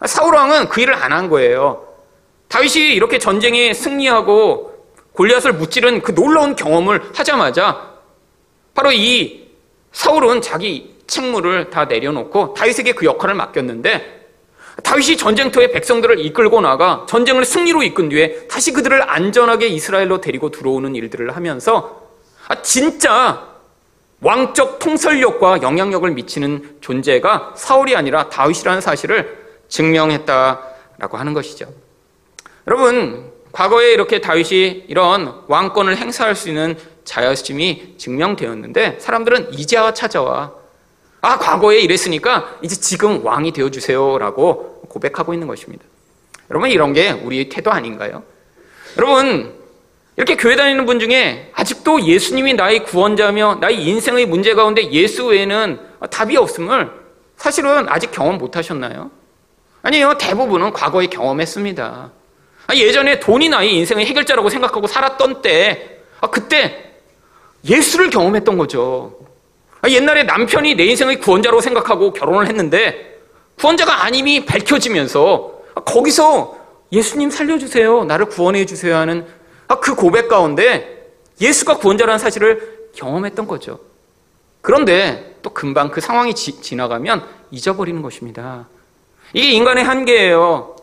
사울 0.06 0.36
왕은 0.36 0.70
그 0.70 0.82
일을 0.82 0.94
안 0.94 1.12
한 1.14 1.30
거예요. 1.30 1.88
다윗이 2.48 2.94
이렇게 2.94 3.18
전쟁에 3.18 3.74
승리하고 3.74 4.73
골리앗을 5.14 5.54
무찌른 5.54 6.02
그 6.02 6.14
놀라운 6.14 6.56
경험을 6.56 7.02
하자마자 7.16 7.94
바로 8.74 8.92
이 8.92 9.48
사울은 9.92 10.42
자기 10.42 10.96
책무를 11.08 11.70
다 11.70 11.86
내려놓고 11.86 12.54
다윗에게 12.56 12.94
그 12.94 13.06
역할을 13.06 13.36
맡겼는데 13.36 14.24
다윗이 14.82 15.18
전쟁터에 15.18 15.72
백성들을 15.72 16.20
이끌고 16.26 16.62
나가 16.62 17.06
전쟁을 17.08 17.46
승리로 17.46 17.84
이끈 17.84 18.10
뒤에 18.10 18.48
다시 18.48 18.74
그들을 18.74 19.10
안전하게 19.10 19.68
이스라엘로 19.68 20.20
데리고 20.20 20.50
들어오는 20.50 20.96
일들을 20.96 21.36
하면서 21.36 22.02
아, 22.48 22.62
진짜 22.62 23.54
왕적 24.22 24.80
통솔력과 24.80 25.62
영향력을 25.62 26.10
미치는 26.12 26.78
존재가 26.82 27.54
사울이 27.56 27.96
아니라 27.96 28.30
다윗이라는 28.30 28.82
사실을 28.82 29.44
증명했다라고 29.68 31.18
하는 31.18 31.34
것이죠. 31.34 31.68
여러분, 32.68 33.33
과거에 33.54 33.94
이렇게 33.94 34.20
다윗이 34.20 34.86
이런 34.88 35.44
왕권을 35.48 35.96
행사할 35.96 36.36
수 36.36 36.50
있는 36.50 36.76
자여심이 37.06 37.96
증명되었는데 37.98 38.98
사람들은 39.00 39.54
이제와 39.54 39.94
찾아와 39.94 40.54
아, 41.22 41.38
과거에 41.38 41.80
이랬으니까 41.80 42.58
이제 42.62 42.76
지금 42.76 43.26
왕이 43.26 43.54
되어주세요라고 43.54 44.82
고백하고 44.90 45.34
있는 45.34 45.48
것입니다. 45.48 45.86
여러분, 46.50 46.70
이런 46.70 46.92
게 46.92 47.12
우리의 47.12 47.48
태도 47.48 47.72
아닌가요? 47.72 48.24
여러분, 48.98 49.54
이렇게 50.18 50.36
교회 50.36 50.58
다니는 50.58 50.86
분 50.86 51.00
중에 51.00 51.50
아직도 51.54 52.02
예수님이 52.02 52.56
나의 52.56 52.84
구원자며 52.84 53.60
나의 53.62 53.86
인생의 53.86 54.26
문제 54.26 54.54
가운데 54.54 54.92
예수 54.92 55.28
외에는 55.28 55.80
답이 56.12 56.36
없음을 56.36 56.92
사실은 57.38 57.88
아직 57.88 58.12
경험 58.12 58.38
못 58.38 58.58
하셨나요? 58.58 59.10
아니요, 59.82 60.16
대부분은 60.20 60.74
과거에 60.74 61.08
경험했습니다. 61.08 62.12
아, 62.68 62.76
예전에 62.76 63.20
돈이 63.20 63.50
나의 63.50 63.76
인생의 63.76 64.06
해결자라고 64.06 64.50
생각하고 64.50 64.88
살았던 64.88 65.42
때, 65.42 66.00
아, 66.22 66.30
그때 66.30 66.92
예수를 67.66 68.10
경험했던 68.10 68.58
거죠. 68.58 69.18
아, 69.82 69.90
옛날에 69.90 70.24
남편이 70.24 70.76
내 70.76 70.86
인생의 70.86 71.20
구원자로 71.20 71.62
생각하고 71.62 72.14
결혼을 72.14 72.48
했는데, 72.48 73.20
구원자가 73.58 74.06
아님이 74.06 74.46
밝혀지면서, 74.46 75.62
거기서 75.86 76.58
예수님 76.92 77.32
살려주세요. 77.32 78.06
나를 78.06 78.28
구원해 78.28 78.66
주세요 78.66 78.96
하는 78.96 79.26
그 79.82 79.96
고백 79.96 80.28
가운데 80.28 81.12
예수가 81.42 81.78
구원자라는 81.78 82.20
사실을 82.20 82.90
경험했던 82.96 83.48
거죠. 83.48 83.80
그런데 84.62 85.36
또 85.42 85.50
금방 85.50 85.90
그 85.90 86.00
상황이 86.00 86.36
지, 86.36 86.76
나가면 86.76 87.28
잊어버리는 87.52 88.02
것입니다. 88.02 88.68
이게 89.34 89.52
인간의 89.52 89.84
한계예요. 89.84 90.76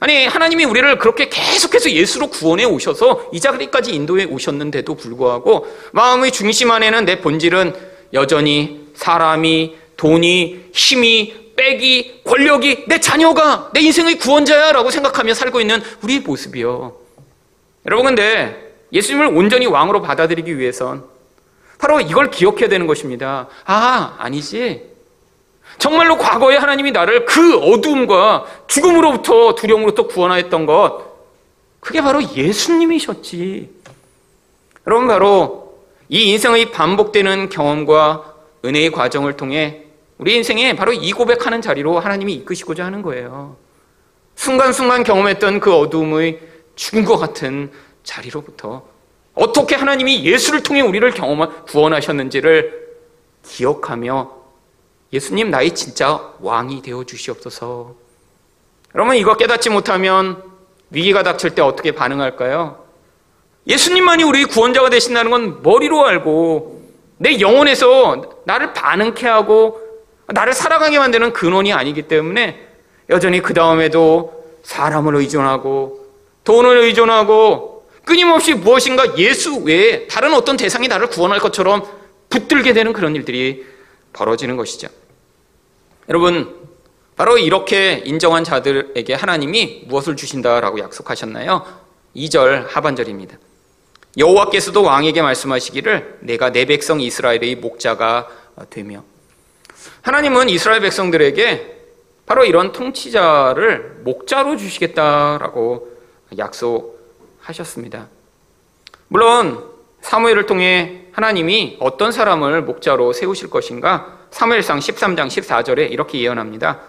아니, 0.00 0.26
하나님이 0.26 0.64
우리를 0.64 0.98
그렇게 0.98 1.28
계속해서 1.28 1.90
예수로 1.90 2.28
구원해 2.28 2.64
오셔서 2.64 3.28
이 3.32 3.40
자리까지 3.40 3.94
인도해 3.94 4.24
오셨는데도 4.24 4.94
불구하고 4.94 5.66
마음의 5.92 6.32
중심 6.32 6.70
안에는 6.70 7.04
내 7.04 7.20
본질은 7.20 7.74
여전히 8.14 8.88
사람이, 8.94 9.76
돈이, 9.98 10.70
힘이, 10.72 11.52
빽이, 11.54 12.22
권력이 12.24 12.86
내 12.88 12.98
자녀가 12.98 13.70
내 13.74 13.80
인생의 13.80 14.16
구원자야 14.18 14.72
라고 14.72 14.90
생각하며 14.90 15.34
살고 15.34 15.60
있는 15.60 15.82
우리의 16.02 16.20
모습이요. 16.20 16.96
여러분, 17.84 18.06
근데 18.06 18.72
예수님을 18.92 19.26
온전히 19.26 19.66
왕으로 19.66 20.00
받아들이기 20.00 20.58
위해선 20.58 21.04
바로 21.78 22.00
이걸 22.00 22.30
기억해야 22.30 22.68
되는 22.70 22.86
것입니다. 22.86 23.48
아, 23.66 24.16
아니지. 24.18 24.89
정말로 25.80 26.18
과거에 26.18 26.58
하나님이 26.58 26.92
나를 26.92 27.24
그 27.24 27.56
어두움과 27.56 28.44
죽음으로부터 28.66 29.54
두려움으로부터 29.54 30.06
구원하였던 30.06 30.66
것, 30.66 31.10
그게 31.80 32.02
바로 32.02 32.22
예수님이셨지. 32.22 33.70
여러분, 34.86 35.08
바로 35.08 35.80
이 36.10 36.32
인생의 36.32 36.70
반복되는 36.72 37.48
경험과 37.48 38.34
은혜의 38.62 38.92
과정을 38.92 39.38
통해 39.38 39.84
우리 40.18 40.36
인생에 40.36 40.76
바로 40.76 40.92
이 40.92 41.12
고백하는 41.12 41.62
자리로 41.62 41.98
하나님이 41.98 42.34
이끄시고자 42.34 42.84
하는 42.84 43.00
거예요. 43.00 43.56
순간순간 44.34 45.02
경험했던 45.02 45.60
그 45.60 45.74
어두움의 45.74 46.40
죽음과 46.76 47.16
같은 47.16 47.72
자리로부터 48.02 48.82
어떻게 49.32 49.76
하나님이 49.76 50.24
예수를 50.26 50.62
통해 50.62 50.82
우리를 50.82 51.10
경험 51.12 51.64
구원하셨는지를 51.64 52.98
기억하며 53.46 54.39
예수님 55.12 55.50
나의 55.50 55.74
진짜 55.74 56.32
왕이 56.40 56.82
되어 56.82 57.04
주시옵소서. 57.04 57.94
여러분 58.94 59.16
이거 59.16 59.36
깨닫지 59.36 59.70
못하면 59.70 60.42
위기가 60.90 61.22
닥칠 61.22 61.54
때 61.54 61.62
어떻게 61.62 61.92
반응할까요? 61.92 62.84
예수님만이 63.66 64.24
우리 64.24 64.44
구원자가 64.44 64.90
되신다는 64.90 65.30
건 65.30 65.62
머리로 65.62 66.06
알고 66.06 66.82
내 67.18 67.40
영혼에서 67.40 68.40
나를 68.44 68.72
반응케 68.72 69.26
하고 69.26 69.80
나를 70.28 70.52
살아가게 70.52 70.98
만드는 70.98 71.32
근원이 71.32 71.72
아니기 71.72 72.02
때문에 72.02 72.66
여전히 73.10 73.42
그 73.42 73.52
다음에도 73.52 74.44
사람을 74.62 75.16
의존하고 75.16 76.06
돈을 76.44 76.78
의존하고 76.78 77.84
끊임없이 78.04 78.54
무엇인가 78.54 79.18
예수 79.18 79.62
외에 79.62 80.06
다른 80.06 80.32
어떤 80.34 80.56
대상이 80.56 80.88
나를 80.88 81.08
구원할 81.08 81.38
것처럼 81.38 81.84
붙들게 82.28 82.72
되는 82.72 82.92
그런 82.92 83.14
일들이 83.14 83.66
벌어지는 84.12 84.56
것이죠. 84.56 84.88
여러분, 86.08 86.56
바로 87.16 87.36
이렇게 87.36 88.02
인정한 88.04 88.44
자들에게 88.44 89.14
하나님이 89.14 89.84
무엇을 89.86 90.16
주신다라고 90.16 90.78
약속하셨나요? 90.78 91.66
2절 92.16 92.66
하반절입니다. 92.68 93.36
여호와께서도 94.16 94.82
왕에게 94.82 95.22
말씀하시기를 95.22 96.18
내가 96.20 96.50
내 96.50 96.64
백성 96.64 97.00
이스라엘의 97.00 97.56
목자가 97.56 98.28
되며 98.70 99.04
하나님은 100.02 100.48
이스라엘 100.48 100.80
백성들에게 100.80 101.78
바로 102.26 102.44
이런 102.44 102.72
통치자를 102.72 104.00
목자로 104.04 104.56
주시겠다라고 104.56 105.88
약속하셨습니다. 106.38 108.08
물론 109.08 109.64
사무엘을 110.00 110.46
통해 110.46 111.06
하나님이 111.12 111.78
어떤 111.80 112.12
사람을 112.12 112.62
목자로 112.62 113.12
세우실 113.12 113.50
것인가 113.50 114.19
사무엘상 114.30 114.78
13장 114.78 115.26
14절에 115.26 115.90
이렇게 115.90 116.20
예언합니다. 116.20 116.80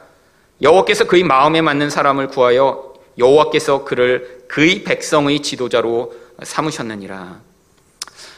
여호와께서 0.62 1.06
그의 1.06 1.24
마음에 1.24 1.62
맞는 1.62 1.90
사람을 1.90 2.28
구하여 2.28 2.94
여호와께서 3.18 3.84
그를 3.84 4.44
그의 4.48 4.84
백성의 4.84 5.42
지도자로 5.42 6.14
삼으셨느니라. 6.44 7.40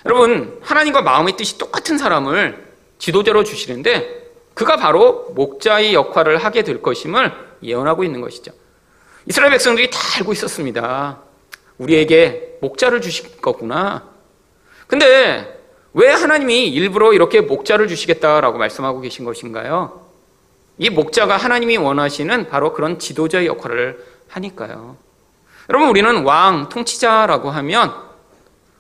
여러분, 0.06 0.60
하나님과 0.62 1.02
마음의 1.02 1.38
뜻이 1.38 1.58
똑같은 1.58 1.98
사람을 1.98 2.66
지도자로 2.98 3.44
주시는데 3.44 4.32
그가 4.54 4.78
바로 4.78 5.32
목자의 5.36 5.94
역할을 5.94 6.38
하게 6.38 6.64
될 6.64 6.82
것임을 6.82 7.32
예언하고 7.64 8.04
있는 8.04 8.22
것이죠. 8.22 8.52
이스라엘 9.26 9.52
백성들이 9.52 9.90
다 9.90 10.00
알고 10.18 10.34
있었습니다. 10.34 11.20
우리에게 11.78 12.58
목자를 12.62 13.02
주실 13.02 13.42
거구나. 13.42 14.08
근데 14.88 15.63
왜 15.94 16.10
하나님이 16.10 16.68
일부러 16.70 17.14
이렇게 17.14 17.42
목자를 17.42 17.88
주시겠다라고 17.88 18.58
말씀하고 18.58 19.02
계신 19.02 19.26
것인가요? 19.26 20.02
이 20.80 20.90
목자가 20.90 21.38
하나님이 21.38 21.78
원하시는 21.78 22.50
바로 22.50 22.74
그런 22.74 22.98
지도자의 22.98 23.46
역할을 23.46 24.04
하니까요. 24.30 24.98
여러분, 25.70 25.90
우리는 25.90 26.24
왕, 26.24 26.68
통치자라고 26.70 27.52
하면 27.52 27.94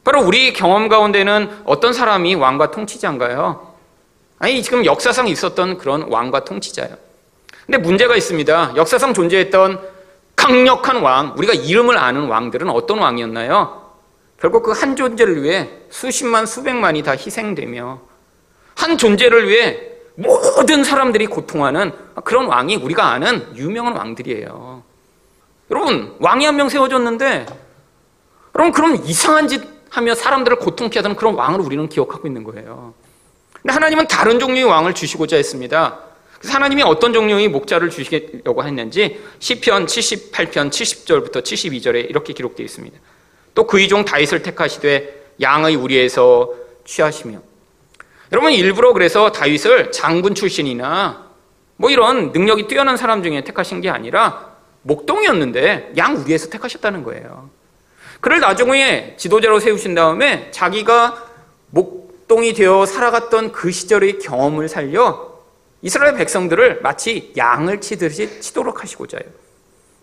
바로 0.03 0.21
우리 0.21 0.53
경험 0.53 0.89
가운데는 0.89 1.61
어떤 1.65 1.93
사람이 1.93 2.35
왕과 2.35 2.71
통치자인가요? 2.71 3.73
아니, 4.39 4.61
지금 4.63 4.83
역사상 4.83 5.27
있었던 5.27 5.77
그런 5.77 6.11
왕과 6.11 6.43
통치자예요. 6.43 6.97
근데 7.65 7.77
문제가 7.77 8.15
있습니다. 8.15 8.73
역사상 8.75 9.13
존재했던 9.13 9.79
강력한 10.35 11.01
왕, 11.01 11.35
우리가 11.37 11.53
이름을 11.53 11.97
아는 11.97 12.27
왕들은 12.27 12.69
어떤 12.69 12.99
왕이었나요? 12.99 13.82
결국 14.43 14.63
그 14.63 14.73
한 14.73 14.97
존재를 14.97 15.41
위해 15.41 15.69
수십만, 15.89 16.45
수백만이 16.45 17.01
다 17.01 17.11
희생되며 17.13 18.01
한 18.75 18.97
존재를 18.97 19.47
위해 19.47 19.79
모든 20.15 20.83
사람들이 20.83 21.27
고통하는 21.27 21.93
그런 22.25 22.47
왕이 22.47 22.75
우리가 22.75 23.05
아는 23.05 23.55
유명한 23.55 23.95
왕들이에요. 23.95 24.83
여러분, 25.71 26.13
왕이 26.19 26.45
한 26.45 26.57
명 26.57 26.67
세워졌는데, 26.67 27.45
여러분, 28.55 28.73
그럼 28.73 28.97
이상한 29.05 29.47
짓 29.47 29.63
하며 29.89 30.13
사람들을 30.13 30.57
고통케 30.57 30.99
하던 30.99 31.15
그런 31.15 31.35
왕을 31.35 31.61
우리는 31.61 31.87
기억하고 31.87 32.27
있는 32.27 32.43
거예요. 32.43 32.93
근데 33.53 33.71
하나님은 33.71 34.09
다른 34.09 34.39
종류의 34.39 34.65
왕을 34.65 34.93
주시고자 34.93 35.37
했습니다. 35.37 35.99
그래서 36.37 36.53
하나님이 36.53 36.83
어떤 36.83 37.13
종류의 37.13 37.47
목자를 37.47 37.89
주시려고 37.89 38.65
했는지 38.65 39.21
시편 39.39 39.85
78편 39.85 40.69
70절부터 40.69 41.43
72절에 41.43 42.09
이렇게 42.09 42.33
기록되어 42.33 42.65
있습니다. 42.65 42.99
또 43.55 43.67
그의 43.67 43.87
종 43.87 44.05
다윗을 44.05 44.41
택하시되 44.41 45.33
양의 45.41 45.75
우리에서 45.75 46.53
취하시며 46.85 47.39
여러분 48.31 48.51
일부러 48.51 48.93
그래서 48.93 49.31
다윗을 49.31 49.91
장군 49.91 50.35
출신이나 50.35 51.27
뭐 51.75 51.89
이런 51.89 52.31
능력이 52.31 52.67
뛰어난 52.67 52.97
사람 52.97 53.23
중에 53.23 53.43
택하신 53.43 53.81
게 53.81 53.89
아니라 53.89 54.53
목동이었는데 54.83 55.93
양 55.97 56.15
우리에서 56.17 56.49
택하셨다는 56.49 57.03
거예요. 57.03 57.49
그를 58.21 58.39
나중에 58.39 59.15
지도자로 59.17 59.59
세우신 59.59 59.95
다음에 59.95 60.49
자기가 60.51 61.25
목동이 61.69 62.53
되어 62.53 62.85
살아갔던 62.85 63.51
그 63.51 63.71
시절의 63.71 64.19
경험을 64.19 64.69
살려 64.69 65.33
이스라엘 65.81 66.15
백성들을 66.15 66.79
마치 66.81 67.33
양을 67.35 67.81
치듯이 67.81 68.39
치도록 68.39 68.81
하시고자 68.81 69.17
해요. 69.17 69.29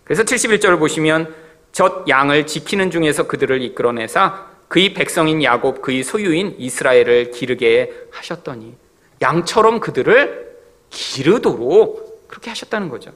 그래서 0.03 0.23
71절을 0.23 0.77
보시면 0.77 1.33
젖 1.71 2.07
양을 2.07 2.47
지키는 2.47 2.91
중에서 2.91 3.27
그들을 3.27 3.61
이끌어내사 3.61 4.47
그의 4.67 4.93
백성인 4.93 5.43
야곱 5.43 5.81
그의 5.81 6.03
소유인 6.03 6.55
이스라엘을 6.57 7.31
기르게 7.31 7.91
하셨더니 8.11 8.75
양처럼 9.21 9.79
그들을 9.79 10.57
기르도록 10.89 12.27
그렇게 12.27 12.49
하셨다는 12.49 12.89
거죠. 12.89 13.11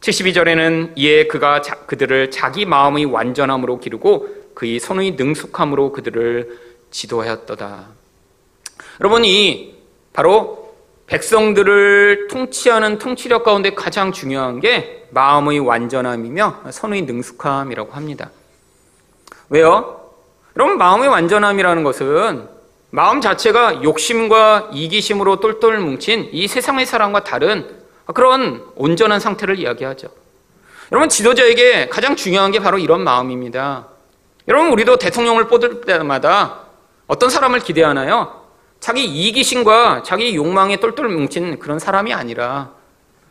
72절에는 0.00 0.92
이에 0.96 1.26
그가 1.26 1.62
자, 1.62 1.74
그들을 1.86 2.30
자기 2.30 2.64
마음의 2.64 3.06
완전함으로 3.06 3.80
기르고 3.80 4.28
그의 4.54 4.78
손의 4.78 5.12
능숙함으로 5.12 5.92
그들을 5.92 6.58
지도하였도다. 6.90 7.86
여러분 9.00 9.24
이 9.24 9.74
바로 10.12 10.67
백성들을 11.08 12.28
통치하는 12.28 12.98
통치력 12.98 13.42
가운데 13.42 13.74
가장 13.74 14.12
중요한 14.12 14.60
게 14.60 15.06
마음의 15.10 15.60
완전함이며 15.60 16.64
선의 16.70 17.02
능숙함이라고 17.02 17.92
합니다. 17.92 18.30
왜요? 19.48 20.12
여러분, 20.56 20.76
마음의 20.76 21.08
완전함이라는 21.08 21.82
것은 21.82 22.48
마음 22.90 23.20
자체가 23.20 23.82
욕심과 23.82 24.70
이기심으로 24.72 25.40
똘똘 25.40 25.78
뭉친 25.78 26.28
이 26.32 26.46
세상의 26.46 26.84
사람과 26.84 27.24
다른 27.24 27.78
그런 28.12 28.64
온전한 28.76 29.18
상태를 29.18 29.58
이야기하죠. 29.58 30.08
여러분, 30.92 31.08
지도자에게 31.08 31.88
가장 31.88 32.16
중요한 32.16 32.50
게 32.50 32.60
바로 32.60 32.78
이런 32.78 33.02
마음입니다. 33.02 33.88
여러분, 34.46 34.72
우리도 34.72 34.96
대통령을 34.96 35.48
뽑을 35.48 35.82
때마다 35.82 36.60
어떤 37.06 37.30
사람을 37.30 37.60
기대하나요? 37.60 38.37
자기 38.80 39.04
이기심과 39.04 40.02
자기 40.04 40.34
욕망에 40.36 40.76
똘똘 40.78 41.08
뭉친 41.08 41.58
그런 41.58 41.78
사람이 41.78 42.12
아니라 42.12 42.70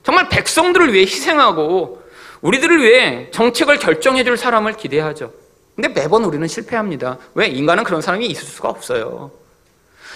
정말 0.04 0.30
백성들을 0.30 0.94
위해 0.94 1.04
희생하고 1.04 2.02
우리들을 2.42 2.84
위해 2.84 3.30
정책을 3.32 3.80
결정해 3.80 4.24
줄 4.24 4.38
사람을 4.38 4.74
기대하죠. 4.74 5.34
근데 5.76 5.90
매번 5.90 6.24
우리는 6.24 6.48
실패합니다. 6.48 7.18
왜? 7.36 7.48
인간은 7.48 7.84
그런 7.84 8.02
사람이 8.02 8.26
있을 8.28 8.46
수가 8.46 8.70
없어요. 8.70 9.32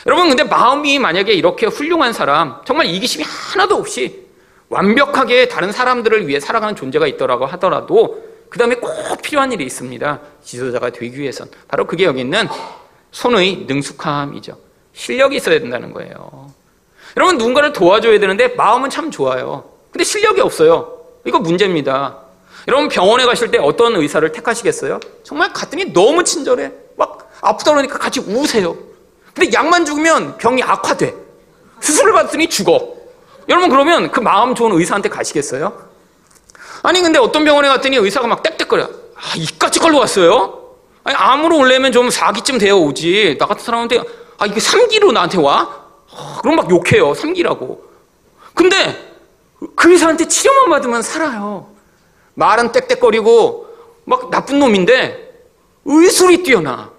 여러분, 0.08 0.28
근데 0.30 0.44
마음이 0.44 0.98
만약에 0.98 1.34
이렇게 1.34 1.67
훌륭한 1.67 2.13
사람, 2.13 2.62
정말 2.65 2.88
이기심이 2.88 3.24
하나도 3.24 3.76
없이 3.76 4.26
완벽하게 4.70 5.48
다른 5.48 5.72
사람들을 5.72 6.28
위해 6.28 6.39
살아가는 6.39 6.76
존재가 6.76 7.06
있더라고 7.08 7.46
하더라도 7.46 8.24
그 8.50 8.58
다음에 8.58 8.76
꼭 8.76 9.22
필요한 9.22 9.52
일이 9.52 9.65
있습니다. 9.65 10.20
지도자가 10.44 10.89
되기 10.89 11.20
위해선. 11.20 11.50
바로 11.67 11.86
그게 11.86 12.06
여기 12.06 12.22
있는 12.22 12.48
손의 13.12 13.65
능숙함이죠. 13.67 14.71
실력이 15.02 15.38
있어야 15.38 15.60
된다는 15.60 15.94
거예요. 15.94 16.52
여러분, 17.18 17.38
누군가를 17.40 17.74
도와줘야 17.74 18.20
되는데 18.20 18.50
마음은 18.50 18.92
참 18.92 19.10
좋아요. 19.10 19.72
근데 19.92 20.04
실력이 20.04 20.42
없어요. 20.42 21.00
이거 21.26 21.40
문제입니다. 21.40 22.18
여러분, 22.68 22.88
병원에 22.88 23.26
가실 23.26 23.50
때 23.50 23.58
어떤 23.58 23.96
의사를 23.96 24.32
택하시겠어요? 24.32 25.00
정말 25.24 25.52
갔더니 25.54 25.86
너무 25.86 26.24
친절해. 26.24 26.72
막 26.98 27.32
아프다 27.42 27.72
그러니까 27.72 27.98
같이 27.98 28.20
우세요. 28.20 28.78
근데 29.34 29.52
약만 29.52 29.86
죽으면 29.86 30.38
병이 30.38 30.62
악화돼. 30.62 31.16
수술을 31.80 32.14
받더니 32.14 32.48
죽어. 32.48 32.94
여러분, 33.50 33.72
그러면 33.72 34.12
그 34.12 34.20
마음 34.20 34.54
좋은 34.54 34.72
의사한테 34.74 35.10
가시겠어요? 35.10 35.90
아니, 36.84 37.02
근데 37.02 37.18
어떤 37.18 37.44
병원에 37.44 37.68
갔더니 37.70 37.98
의사가 37.98 38.28
막 38.28 38.44
땡땡거려. 38.44 38.84
아, 38.84 39.34
이까지 39.36 39.80
걸로 39.80 39.98
왔어요? 39.98 40.60
아니, 41.04 41.16
암으로 41.16 41.58
올려면 41.58 41.92
좀 41.92 42.10
4기쯤 42.10 42.60
되어 42.60 42.78
오지. 42.78 43.38
나 43.40 43.48
같은 43.48 43.66
사람한테 43.66 44.04
아, 44.41 44.47
이게 44.47 44.60
3기로 44.60 45.12
나한테 45.12 45.38
와? 45.38 45.69
아, 46.12 46.39
그럼 46.41 46.56
막 46.56 46.69
욕해요. 46.71 47.12
3기라고. 47.13 47.80
근데 48.56 49.13
그 49.75 49.91
의사한테 49.91 50.27
치료만 50.27 50.67
받으면 50.71 51.04
살아요. 51.04 51.67
말은 52.34 52.71
땡땡거리고 52.71 53.67
막 54.06 54.32
나쁜 54.32 54.58
놈인데 54.58 55.45
의술이 55.86 56.41
뛰어나. 56.41 56.89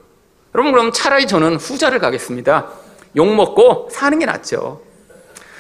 여러분 0.55 0.71
그럼 0.71 0.93
차라리 0.93 1.27
저는 1.27 1.57
후자를 1.57 1.99
가겠습니다. 1.99 2.69
욕 3.17 3.27
먹고 3.35 3.89
사는 3.91 4.17
게 4.21 4.25
낫죠. 4.25 4.81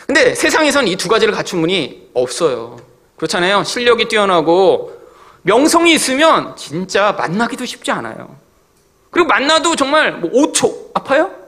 근데 0.07 0.37
세상에선 0.37 0.87
이 0.87 0.95
두 0.97 1.09
가지를 1.09 1.35
갖춘 1.35 1.61
분이 1.63 2.11
없어요. 2.15 2.77
그렇잖아요. 3.17 3.65
실력이 3.65 4.07
뛰어나고 4.07 4.93
명성이 5.43 5.95
있으면 5.95 6.55
진짜 6.55 7.11
만나기도 7.19 7.65
쉽지 7.67 7.91
않아요. 7.91 8.37
그리고 9.11 9.27
만나도 9.27 9.75
정말 9.75 10.13
뭐 10.13 10.31
5초 10.31 10.91
아파요? 10.95 11.42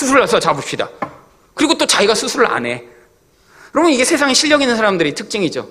수술해서 0.00 0.40
잡읍시다. 0.40 0.88
그리고 1.54 1.76
또 1.76 1.86
자기가 1.86 2.14
수술을 2.14 2.46
안 2.46 2.64
해. 2.64 2.84
여러분 3.74 3.92
이게 3.92 4.04
세상에 4.04 4.32
실력 4.32 4.62
있는 4.62 4.76
사람들의 4.76 5.14
특징이죠. 5.14 5.68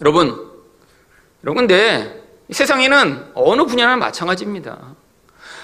여러분, 0.00 0.50
여러분 1.44 1.66
근데 1.66 2.22
세상에는 2.50 3.32
어느 3.34 3.64
분야나 3.64 3.96
마찬가지입니다. 3.96 4.78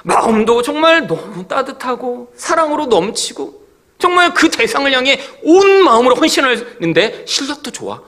마음도 0.03 0.61
정말 0.63 1.07
너무 1.07 1.47
따뜻하고 1.47 2.33
사랑으로 2.37 2.87
넘치고 2.87 3.67
정말 3.99 4.35
그 4.35 4.51
대상을 4.51 4.93
향해 4.93 5.21
온 5.43 5.85
마음으로 5.85 6.17
헌신하는데 6.17 7.25
실력도 7.27 7.71
좋아. 7.71 8.03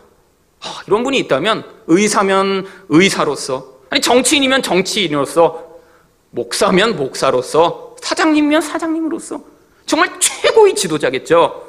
아, 0.61 0.83
이런 0.89 1.05
분이 1.05 1.17
있다면 1.21 1.65
의사면 1.87 2.67
의사로서 2.89 3.79
아니 3.91 4.01
정치인이면 4.01 4.63
정치인으로서 4.63 5.69
목사면 6.31 6.97
목사로서 6.97 7.88
사장님이면 8.01 8.61
사장님으로서 8.61 9.41
정말 9.87 10.19
최고의 10.21 10.75
지도자겠죠. 10.75 11.67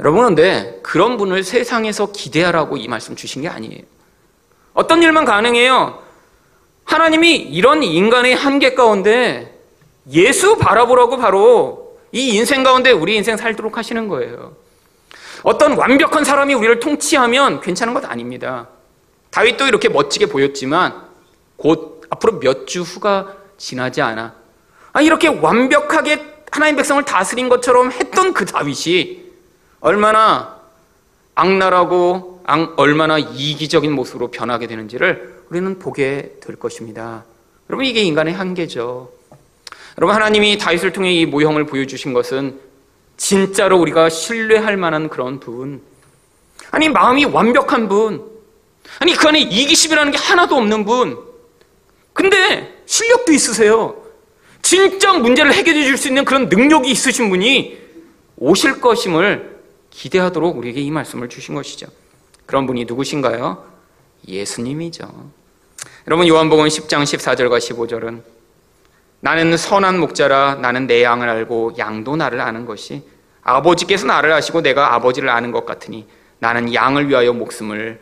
여러분, 0.00 0.24
근데 0.26 0.80
그런 0.82 1.16
분을 1.16 1.44
세상에서 1.44 2.12
기대하라고 2.12 2.76
이 2.76 2.88
말씀 2.88 3.14
주신 3.14 3.42
게 3.42 3.48
아니에요. 3.48 3.82
어떤 4.74 5.02
일만 5.02 5.24
가능해요? 5.24 6.02
하나님이 6.84 7.36
이런 7.36 7.82
인간의 7.82 8.34
한계 8.34 8.74
가운데 8.74 9.60
예수 10.10 10.56
바라보라고 10.56 11.18
바로 11.18 11.98
이 12.10 12.34
인생 12.34 12.62
가운데 12.62 12.90
우리 12.90 13.16
인생 13.16 13.36
살도록 13.36 13.78
하시는 13.78 14.08
거예요. 14.08 14.56
어떤 15.42 15.76
완벽한 15.76 16.24
사람이 16.24 16.54
우리를 16.54 16.80
통치하면 16.80 17.60
괜찮은 17.60 17.94
것 17.94 18.04
아닙니다. 18.04 18.68
다윗도 19.30 19.66
이렇게 19.66 19.88
멋지게 19.88 20.26
보였지만 20.26 21.02
곧 21.56 22.02
앞으로 22.10 22.38
몇 22.40 22.66
주 22.66 22.82
후가 22.82 23.34
지나지 23.56 24.02
않아 24.02 24.22
아, 24.22 24.34
이렇게 25.00 25.28
완벽하게 25.28 26.32
하나님 26.50 26.76
백성을 26.76 27.02
다스린 27.04 27.48
것처럼 27.48 27.92
했던 27.92 28.34
그 28.34 28.44
다윗이 28.44 29.22
얼마나 29.80 30.60
악랄하고 31.34 32.42
얼마나 32.76 33.18
이기적인 33.18 33.90
모습으로 33.92 34.30
변하게 34.30 34.66
되는지를 34.66 35.44
우리는 35.48 35.78
보게 35.78 36.36
될 36.40 36.56
것입니다. 36.56 37.24
여러분 37.70 37.86
이게 37.86 38.02
인간의 38.02 38.34
한계죠. 38.34 39.10
여러분 39.98 40.14
하나님이 40.14 40.58
다윗을 40.58 40.92
통해 40.92 41.12
이 41.12 41.26
모형을 41.26 41.66
보여주신 41.66 42.12
것은 42.12 42.60
진짜로 43.16 43.78
우리가 43.78 44.08
신뢰할 44.08 44.76
만한 44.76 45.08
그런 45.08 45.40
분, 45.40 45.82
아니 46.70 46.88
마음이 46.88 47.26
완벽한 47.26 47.88
분, 47.88 48.24
아니 48.98 49.14
그 49.14 49.28
안에 49.28 49.40
이기심이라는 49.40 50.12
게 50.12 50.18
하나도 50.18 50.56
없는 50.56 50.84
분, 50.84 51.18
근데 52.12 52.82
실력도 52.86 53.32
있으세요. 53.32 54.01
진짜 54.62 55.12
문제를 55.12 55.52
해결해 55.52 55.84
줄 55.84 55.96
수 55.96 56.08
있는 56.08 56.24
그런 56.24 56.48
능력이 56.48 56.90
있으신 56.90 57.28
분이 57.28 57.78
오실 58.36 58.80
것임을 58.80 59.60
기대하도록 59.90 60.56
우리에게 60.56 60.80
이 60.80 60.90
말씀을 60.90 61.28
주신 61.28 61.54
것이죠. 61.54 61.86
그런 62.46 62.66
분이 62.66 62.86
누구신가요? 62.86 63.64
예수님이죠. 64.26 65.30
여러분 66.06 66.26
요한복음 66.26 66.66
10장 66.66 67.02
14절과 67.02 67.58
15절은 67.58 68.22
나는 69.20 69.56
선한 69.56 70.00
목자라 70.00 70.56
나는 70.56 70.86
내 70.86 71.02
양을 71.02 71.28
알고 71.28 71.74
양도 71.78 72.16
나를 72.16 72.40
아는 72.40 72.66
것이 72.66 73.02
아버지께서 73.42 74.06
나를 74.06 74.32
아시고 74.32 74.62
내가 74.62 74.94
아버지를 74.94 75.28
아는 75.28 75.52
것 75.52 75.66
같으니 75.66 76.06
나는 76.38 76.72
양을 76.74 77.08
위하여 77.08 77.32
목숨을 77.32 78.00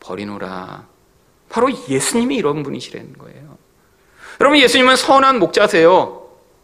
버리노라. 0.00 0.86
바로 1.50 1.70
예수님이 1.88 2.36
이런 2.36 2.62
분이시라는 2.62 3.18
거예요. 3.18 3.51
여러분 4.42 4.58
예수님은 4.58 4.96
선한 4.96 5.38
목자세요. 5.38 6.20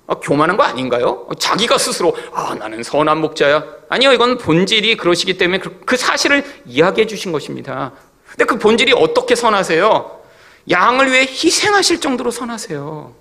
아, 0.08 0.14
교만한 0.16 0.56
거 0.56 0.64
아닌가요? 0.64 1.28
자기가 1.38 1.78
스스로 1.78 2.16
아 2.32 2.56
나는 2.58 2.82
선한 2.82 3.18
목자야. 3.18 3.64
아니요 3.88 4.12
이건 4.12 4.36
본질이 4.36 4.96
그러시기 4.96 5.38
때문에 5.38 5.60
그, 5.60 5.78
그 5.86 5.96
사실을 5.96 6.42
이야기해 6.66 7.06
주신 7.06 7.30
것입니다. 7.30 7.92
근데 8.30 8.46
그 8.46 8.58
본질이 8.58 8.94
어떻게 8.96 9.36
선하세요? 9.36 10.20
양을 10.68 11.12
위해 11.12 11.20
희생하실 11.20 12.00
정도로 12.00 12.32
선하세요. 12.32 13.14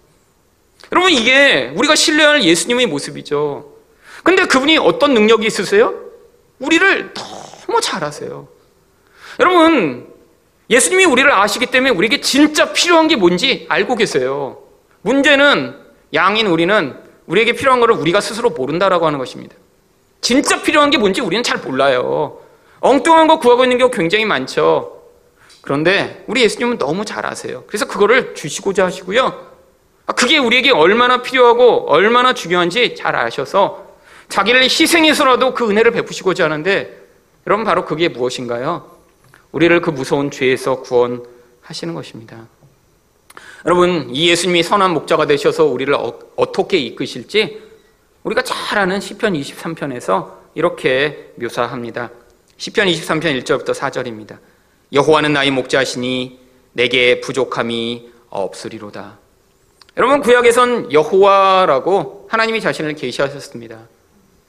여러분 0.92 1.12
이게 1.12 1.72
우리가 1.76 1.94
신뢰할 1.94 2.44
예수님의 2.44 2.88
모습이죠. 2.88 3.74
근데 4.24 4.46
그분이 4.46 4.80
어떤 4.80 5.14
능력이 5.14 5.46
있으세요? 5.46 5.94
우리를 6.58 7.14
너무 7.14 7.80
잘 7.80 8.04
아세요. 8.04 8.48
여러분 9.40 10.12
예수님이 10.70 11.06
우리를 11.06 11.32
아시기 11.32 11.68
때문에 11.68 11.92
우리에게 11.92 12.22
진짜 12.22 12.74
필요한 12.74 13.08
게 13.08 13.16
뭔지 13.16 13.66
알고 13.70 13.96
계세요. 13.96 14.60
문제는 15.02 15.76
양인 16.14 16.48
우리는 16.48 16.96
우리에게 17.26 17.54
필요한 17.54 17.80
것을 17.80 17.94
우리가 17.94 18.22
스스로 18.22 18.50
모른다라고 18.50 19.06
하는 19.06 19.20
것입니다. 19.20 19.56
진짜 20.22 20.62
필요한 20.62 20.90
게 20.90 20.98
뭔지 20.98 21.22
우리는 21.22 21.44
잘 21.44 21.60
몰라요. 21.60 22.40
엉뚱한 22.80 23.28
거 23.28 23.40
구하고 23.40 23.64
있는 23.64 23.78
경우 23.78 23.92
굉장히 23.92 24.26
많죠. 24.26 25.02
그런데 25.62 26.24
우리 26.28 26.42
예수님은 26.44 26.78
너무 26.78 27.06
잘 27.06 27.26
아세요. 27.26 27.64
그래서 27.68 27.86
그거를 27.88 28.36
주시고자 28.36 28.86
하시고요. 28.86 29.48
아, 30.06 30.14
그게 30.14 30.38
우리에게 30.38 30.72
얼마나 30.72 31.22
필요하고 31.22 31.90
얼마나 31.90 32.34
중요한지 32.34 32.96
잘 32.96 33.16
아셔서 33.16 33.86
자기를 34.30 34.64
희생해서라도 34.64 35.54
그 35.54 35.70
은혜를 35.70 35.92
베푸시고자 35.92 36.46
하는데 36.46 36.98
여러분 37.46 37.66
바로 37.66 37.86
그게 37.86 38.10
무엇인가요? 38.10 38.97
우리를 39.52 39.82
그 39.82 39.90
무서운 39.90 40.32
죄에서 40.32 40.82
구원하시는 40.82 41.94
것입니다. 41.94 42.48
여러분, 43.66 44.10
이 44.14 44.30
예수님이 44.30 44.64
선한 44.64 44.94
목자가 44.94 45.26
되셔서 45.26 45.66
우리를 45.66 45.94
어, 45.94 46.52
떻게 46.54 46.78
이끄실지 46.78 47.62
우리가 48.24 48.42
잘 48.42 48.80
아는 48.80 49.00
시편 49.00 49.34
23편에서 49.34 50.34
이렇게 50.56 51.32
묘사합니다. 51.36 52.12
10편 52.58 52.92
23편 52.92 53.44
1절부터 53.44 53.74
4절입니다. 53.74 54.38
여호와는 54.92 55.34
나의 55.34 55.52
목자시니 55.52 56.40
내게 56.74 57.22
부족함이 57.22 58.10
없으리로다. 58.30 59.20
여러분 59.98 60.22
구약에선 60.22 60.92
여호와라고 60.92 62.28
하나님이 62.30 62.62
자신을 62.62 62.96
계시하셨습니다. 62.96 63.80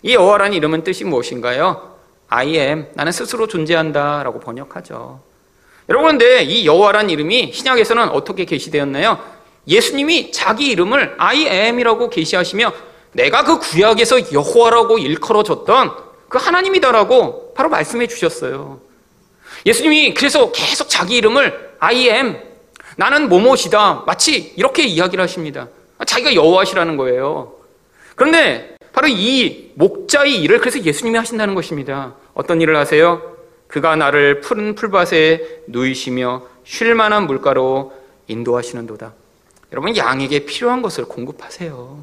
이 0.03 0.15
여호와라는 0.15 0.57
이름은 0.57 0.85
뜻이 0.85 1.05
무엇인가요? 1.05 1.98
I 2.29 2.57
am 2.57 2.87
나는 2.95 3.13
스스로 3.13 3.47
존재한다라고 3.47 4.41
번역하죠. 4.41 5.21
여러분 5.89 6.11
근데 6.11 6.43
이 6.43 6.67
여호와라는 6.67 7.11
이름이 7.11 7.53
신약에서는 7.53 8.11
어떻게 8.11 8.45
계시되었나요? 8.45 9.19
예수님이 9.67 10.33
자기 10.33 10.69
이름을 10.71 11.17
I 11.19 11.47
am이라고 11.47 12.11
계시하시며 12.11 12.73
내가 13.13 13.45
그 13.45 13.59
구약에서 13.59 14.33
여호와라고 14.33 14.99
일컬어졌던 14.99 15.93
그 16.29 16.39
하나님이다라고 16.39 17.55
바로 17.55 17.71
말씀해 17.71 18.07
주셨어요. 18.07 18.81
예수님이 19.65 20.15
그래서 20.15 20.53
계속 20.53 20.89
자기 20.89 21.17
이름을 21.17 21.77
I 21.81 22.09
am 22.09 22.37
나는 22.97 23.29
뭐뭐시다 23.29 24.05
마치 24.07 24.53
이렇게 24.57 24.85
이야기를 24.85 25.23
하십니다. 25.23 25.69
자기가 26.05 26.35
여호와시라는 26.35 26.97
거예요. 26.97 27.55
그런데 28.15 28.77
바로 28.99 29.07
이 29.07 29.71
목자의 29.77 30.43
일을 30.43 30.59
그래서 30.59 30.83
예수님이 30.83 31.17
하신다는 31.19 31.55
것입니다. 31.55 32.15
어떤 32.35 32.61
일을 32.61 32.75
하세요? 32.75 33.23
그가 33.69 33.95
나를 33.95 34.41
푸른 34.41 34.75
풀밭에 34.75 35.67
누이시며 35.69 36.43
쉴 36.65 36.97
만한 36.97 37.29
물가로 37.29 37.93
인도하시는도다. 38.27 39.13
여러분 39.71 39.97
양에게 39.97 40.47
필요한 40.47 40.83
것을 40.83 41.05
공급하세요. 41.05 42.03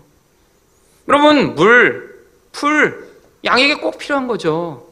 여러분 1.10 1.56
물, 1.56 2.18
풀 2.54 3.10
양에게 3.44 3.76
꼭 3.76 3.98
필요한 3.98 4.28
거죠. 4.28 4.88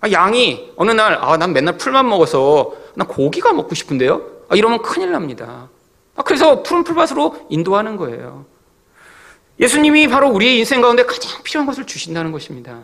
아, 0.00 0.10
양이 0.10 0.72
어느 0.74 0.90
날 0.90 1.16
아, 1.20 1.36
난 1.36 1.52
맨날 1.52 1.78
풀만 1.78 2.08
먹어서 2.08 2.74
나 2.96 3.06
고기가 3.06 3.52
먹고 3.52 3.76
싶은데요. 3.76 4.22
아, 4.48 4.56
이러면 4.56 4.82
큰일 4.82 5.12
납니다. 5.12 5.68
아, 6.16 6.22
그래서 6.24 6.64
푸른 6.64 6.82
풀밭으로 6.82 7.46
인도하는 7.48 7.96
거예요. 7.96 8.44
예수님이 9.60 10.08
바로 10.08 10.28
우리의 10.30 10.58
인생 10.58 10.80
가운데 10.80 11.04
가장 11.04 11.42
필요한 11.42 11.66
것을 11.66 11.84
주신다는 11.84 12.32
것입니다. 12.32 12.80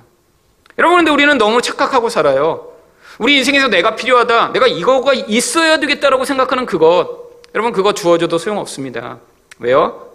여러분, 0.79 0.99
근데 0.99 1.11
우리는 1.11 1.37
너무 1.37 1.61
착각하고 1.61 2.09
살아요. 2.09 2.73
우리 3.19 3.37
인생에서 3.39 3.69
내가 3.69 3.97
필요하다, 3.97 4.53
내가 4.53 4.67
이거가 4.67 5.13
있어야 5.15 5.79
되겠다라고 5.79 6.25
생각하는 6.25 6.67
그것, 6.67 7.09
여러분, 7.55 7.73
그거 7.73 7.93
주어줘도 7.93 8.39
소용없습니다. 8.39 9.19
왜요? 9.59 10.11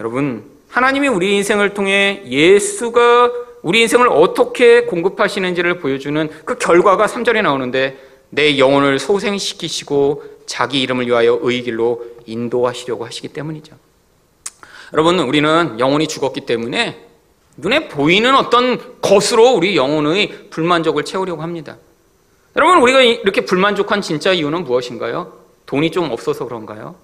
여러분, 0.00 0.44
하나님이 0.68 1.08
우리 1.08 1.34
인생을 1.36 1.72
통해 1.72 2.22
예수가 2.26 3.30
우리 3.62 3.80
인생을 3.80 4.08
어떻게 4.08 4.82
공급하시는지를 4.82 5.78
보여주는 5.78 6.28
그 6.44 6.58
결과가 6.58 7.06
3절에 7.06 7.42
나오는데 7.42 7.98
내 8.28 8.58
영혼을 8.58 8.98
소생시키시고 8.98 10.22
자기 10.46 10.82
이름을 10.82 11.06
위하여 11.06 11.38
의 11.42 11.62
길로 11.62 12.04
인도하시려고 12.26 13.06
하시기 13.06 13.28
때문이죠. 13.28 13.74
여러분, 14.92 15.18
우리는 15.18 15.78
영혼이 15.78 16.06
죽었기 16.06 16.42
때문에 16.42 17.04
눈에 17.56 17.88
보이는 17.88 18.34
어떤 18.34 19.00
것으로 19.00 19.50
우리 19.52 19.76
영혼의 19.76 20.50
불만족을 20.50 21.04
채우려고 21.04 21.42
합니다. 21.42 21.76
여러분, 22.54 22.78
우리가 22.78 23.02
이렇게 23.02 23.44
불만족한 23.44 24.02
진짜 24.02 24.32
이유는 24.32 24.64
무엇인가요? 24.64 25.32
돈이 25.66 25.90
좀 25.90 26.10
없어서 26.10 26.44
그런가요? 26.44 26.94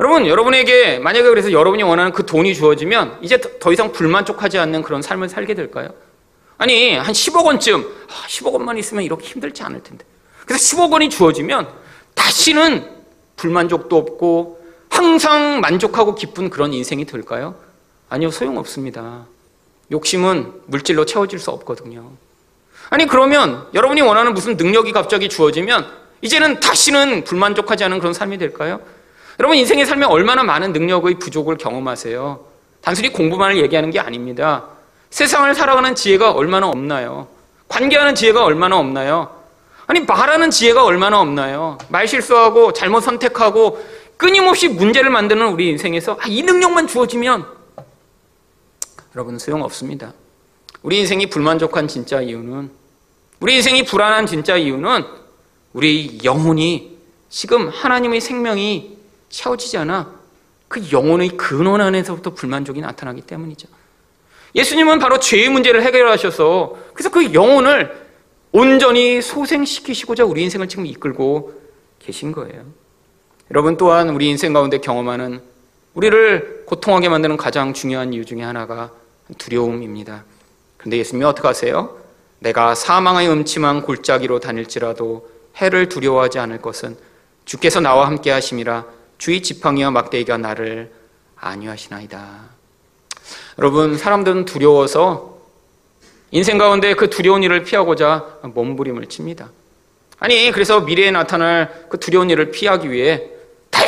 여러분, 0.00 0.26
여러분에게 0.26 0.98
만약에 0.98 1.28
그래서 1.28 1.52
여러분이 1.52 1.82
원하는 1.82 2.12
그 2.12 2.24
돈이 2.24 2.54
주어지면 2.54 3.18
이제 3.22 3.40
더 3.60 3.72
이상 3.72 3.92
불만족하지 3.92 4.58
않는 4.58 4.82
그런 4.82 5.02
삶을 5.02 5.28
살게 5.28 5.54
될까요? 5.54 5.90
아니, 6.58 6.96
한 6.96 7.12
10억 7.12 7.44
원쯤, 7.44 7.84
10억 8.28 8.48
아, 8.48 8.50
원만 8.52 8.78
있으면 8.78 9.04
이렇게 9.04 9.26
힘들지 9.26 9.62
않을 9.62 9.82
텐데. 9.82 10.04
그래서 10.46 10.76
10억 10.76 10.92
원이 10.92 11.10
주어지면 11.10 11.68
다시는 12.14 12.88
불만족도 13.36 13.96
없고 13.96 14.61
항상 14.92 15.60
만족하고 15.60 16.14
기쁜 16.14 16.50
그런 16.50 16.74
인생이 16.74 17.06
될까요? 17.06 17.54
아니요, 18.10 18.30
소용없습니다. 18.30 19.24
욕심은 19.90 20.52
물질로 20.66 21.06
채워질 21.06 21.38
수 21.38 21.50
없거든요. 21.50 22.10
아니, 22.90 23.06
그러면 23.06 23.66
여러분이 23.72 24.02
원하는 24.02 24.34
무슨 24.34 24.58
능력이 24.58 24.92
갑자기 24.92 25.30
주어지면 25.30 25.86
이제는 26.20 26.60
다시는 26.60 27.24
불만족하지 27.24 27.84
않은 27.84 28.00
그런 28.00 28.12
삶이 28.12 28.36
될까요? 28.36 28.80
여러분, 29.40 29.56
인생에 29.56 29.86
살면 29.86 30.10
얼마나 30.10 30.44
많은 30.44 30.74
능력의 30.74 31.18
부족을 31.18 31.56
경험하세요? 31.56 32.40
단순히 32.82 33.10
공부만을 33.10 33.56
얘기하는 33.62 33.90
게 33.90 33.98
아닙니다. 33.98 34.64
세상을 35.08 35.54
살아가는 35.54 35.94
지혜가 35.94 36.32
얼마나 36.32 36.68
없나요? 36.68 37.28
관계하는 37.68 38.14
지혜가 38.14 38.44
얼마나 38.44 38.76
없나요? 38.76 39.40
아니, 39.86 40.00
말하는 40.00 40.50
지혜가 40.50 40.84
얼마나 40.84 41.18
없나요? 41.20 41.78
말 41.88 42.06
실수하고 42.06 42.74
잘못 42.74 43.00
선택하고 43.00 43.82
끊임없이 44.16 44.68
문제를 44.68 45.10
만드는 45.10 45.48
우리 45.48 45.68
인생에서 45.68 46.18
아, 46.20 46.26
이 46.26 46.42
능력만 46.42 46.86
주어지면 46.86 47.46
여러분 49.14 49.38
소용없습니다. 49.38 50.14
우리 50.82 51.00
인생이 51.00 51.28
불만족한 51.28 51.88
진짜 51.88 52.20
이유는 52.20 52.70
우리 53.40 53.56
인생이 53.56 53.84
불안한 53.84 54.26
진짜 54.26 54.56
이유는 54.56 55.04
우리 55.72 56.18
영혼이 56.24 56.98
지금 57.28 57.68
하나님의 57.68 58.20
생명이 58.20 58.98
채워지지 59.28 59.78
않아 59.78 60.12
그 60.68 60.90
영혼의 60.92 61.36
근원 61.36 61.80
안에서부터 61.80 62.34
불만족이 62.34 62.80
나타나기 62.80 63.22
때문이죠. 63.22 63.68
예수님은 64.54 64.98
바로 64.98 65.18
죄의 65.18 65.48
문제를 65.48 65.82
해결하셔서 65.82 66.76
그래서 66.92 67.10
그 67.10 67.32
영혼을 67.34 68.02
온전히 68.52 69.22
소생시키시고자 69.22 70.24
우리 70.24 70.42
인생을 70.42 70.68
지금 70.68 70.86
이끌고 70.86 71.60
계신 71.98 72.32
거예요. 72.32 72.64
여러분 73.52 73.76
또한 73.76 74.08
우리 74.08 74.30
인생 74.30 74.54
가운데 74.54 74.78
경험하는 74.78 75.42
우리를 75.92 76.62
고통하게 76.64 77.10
만드는 77.10 77.36
가장 77.36 77.74
중요한 77.74 78.14
이유 78.14 78.24
중에 78.24 78.40
하나가 78.40 78.90
두려움입니다. 79.36 80.24
그런데 80.78 80.96
예수님이 80.96 81.26
어떻게 81.26 81.48
하세요? 81.48 81.98
내가 82.38 82.74
사망의 82.74 83.28
음침한 83.28 83.82
골짜기로 83.82 84.40
다닐지라도 84.40 85.28
해를 85.58 85.90
두려워하지 85.90 86.38
않을 86.38 86.62
것은 86.62 86.96
주께서 87.44 87.80
나와 87.80 88.06
함께 88.06 88.30
하심이라 88.30 88.86
주의 89.18 89.42
지팡이와 89.42 89.90
막대기가 89.90 90.38
나를 90.38 90.90
안위하시나이다. 91.36 92.44
여러분 93.58 93.98
사람들은 93.98 94.46
두려워서 94.46 95.36
인생 96.30 96.56
가운데 96.56 96.94
그 96.94 97.10
두려운 97.10 97.42
일을 97.42 97.64
피하고자 97.64 98.38
몸부림을 98.44 99.10
칩니다. 99.10 99.50
아니, 100.18 100.50
그래서 100.52 100.80
미래에 100.80 101.10
나타날 101.10 101.86
그 101.90 101.98
두려운 101.98 102.30
일을 102.30 102.50
피하기 102.52 102.90
위해 102.90 103.31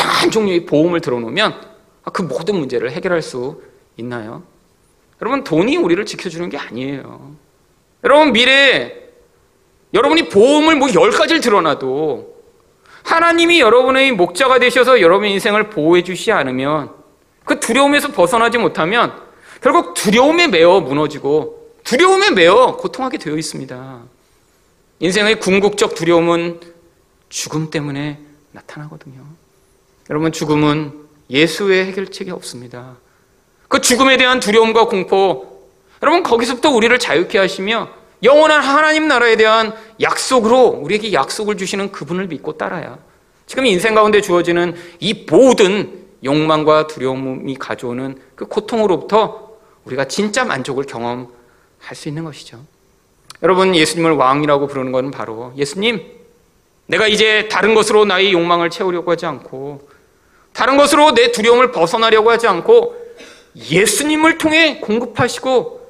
다양한 0.04 0.30
종류의 0.30 0.66
보험을 0.66 1.00
들어놓으면 1.00 1.60
그 2.12 2.22
모든 2.22 2.56
문제를 2.56 2.92
해결할 2.92 3.22
수 3.22 3.62
있나요? 3.96 4.42
여러분, 5.22 5.42
돈이 5.42 5.76
우리를 5.78 6.04
지켜주는 6.04 6.48
게 6.50 6.58
아니에요. 6.58 7.34
여러분, 8.04 8.32
미래에 8.32 9.02
여러분이 9.94 10.28
보험을 10.28 10.76
뭐열 10.76 11.10
가지를 11.12 11.40
들어놔도 11.40 12.34
하나님이 13.04 13.60
여러분의 13.60 14.12
목자가 14.12 14.58
되셔서 14.58 15.00
여러분의 15.00 15.32
인생을 15.32 15.70
보호해 15.70 16.02
주시지 16.02 16.32
않으면 16.32 16.90
그 17.44 17.60
두려움에서 17.60 18.08
벗어나지 18.08 18.58
못하면 18.58 19.14
결국 19.62 19.94
두려움에 19.94 20.48
매어 20.48 20.80
무너지고 20.80 21.72
두려움에 21.84 22.30
매어 22.30 22.76
고통하게 22.76 23.18
되어 23.18 23.36
있습니다. 23.36 24.00
인생의 25.00 25.40
궁극적 25.40 25.94
두려움은 25.94 26.60
죽음 27.28 27.70
때문에 27.70 28.20
나타나거든요. 28.52 29.43
여러분, 30.10 30.32
죽음은 30.32 30.92
예수의 31.30 31.86
해결책이 31.86 32.30
없습니다. 32.30 32.96
그 33.68 33.80
죽음에 33.80 34.16
대한 34.16 34.40
두려움과 34.40 34.86
공포, 34.86 35.64
여러분, 36.02 36.22
거기서부터 36.22 36.70
우리를 36.70 36.96
자유케 36.98 37.38
하시며 37.38 37.88
영원한 38.22 38.62
하나님 38.62 39.08
나라에 39.08 39.36
대한 39.36 39.74
약속으로 40.00 40.68
우리에게 40.68 41.12
약속을 41.12 41.56
주시는 41.56 41.92
그분을 41.92 42.26
믿고 42.28 42.56
따라야 42.56 42.98
지금 43.46 43.66
인생 43.66 43.94
가운데 43.94 44.20
주어지는 44.20 44.74
이 45.00 45.26
모든 45.28 46.04
욕망과 46.24 46.86
두려움이 46.86 47.56
가져오는 47.56 48.18
그 48.34 48.46
고통으로부터 48.46 49.50
우리가 49.84 50.06
진짜 50.06 50.44
만족을 50.44 50.84
경험 50.84 51.28
할 51.78 51.96
수 51.96 52.08
있는 52.08 52.24
것이죠. 52.24 52.60
여러분, 53.42 53.74
예수님을 53.74 54.12
왕이라고 54.12 54.68
부르는 54.68 54.90
것은 54.92 55.10
바로 55.10 55.52
예수님, 55.56 56.02
내가 56.86 57.06
이제 57.06 57.48
다른 57.48 57.74
것으로 57.74 58.06
나의 58.06 58.32
욕망을 58.32 58.70
채우려고 58.70 59.10
하지 59.10 59.26
않고, 59.26 59.86
다른 60.54 60.78
것으로 60.78 61.12
내 61.12 61.32
두려움을 61.32 61.72
벗어나려고 61.72 62.30
하지 62.30 62.46
않고, 62.46 62.96
예수님을 63.56 64.38
통해 64.38 64.80
공급하시고, 64.80 65.84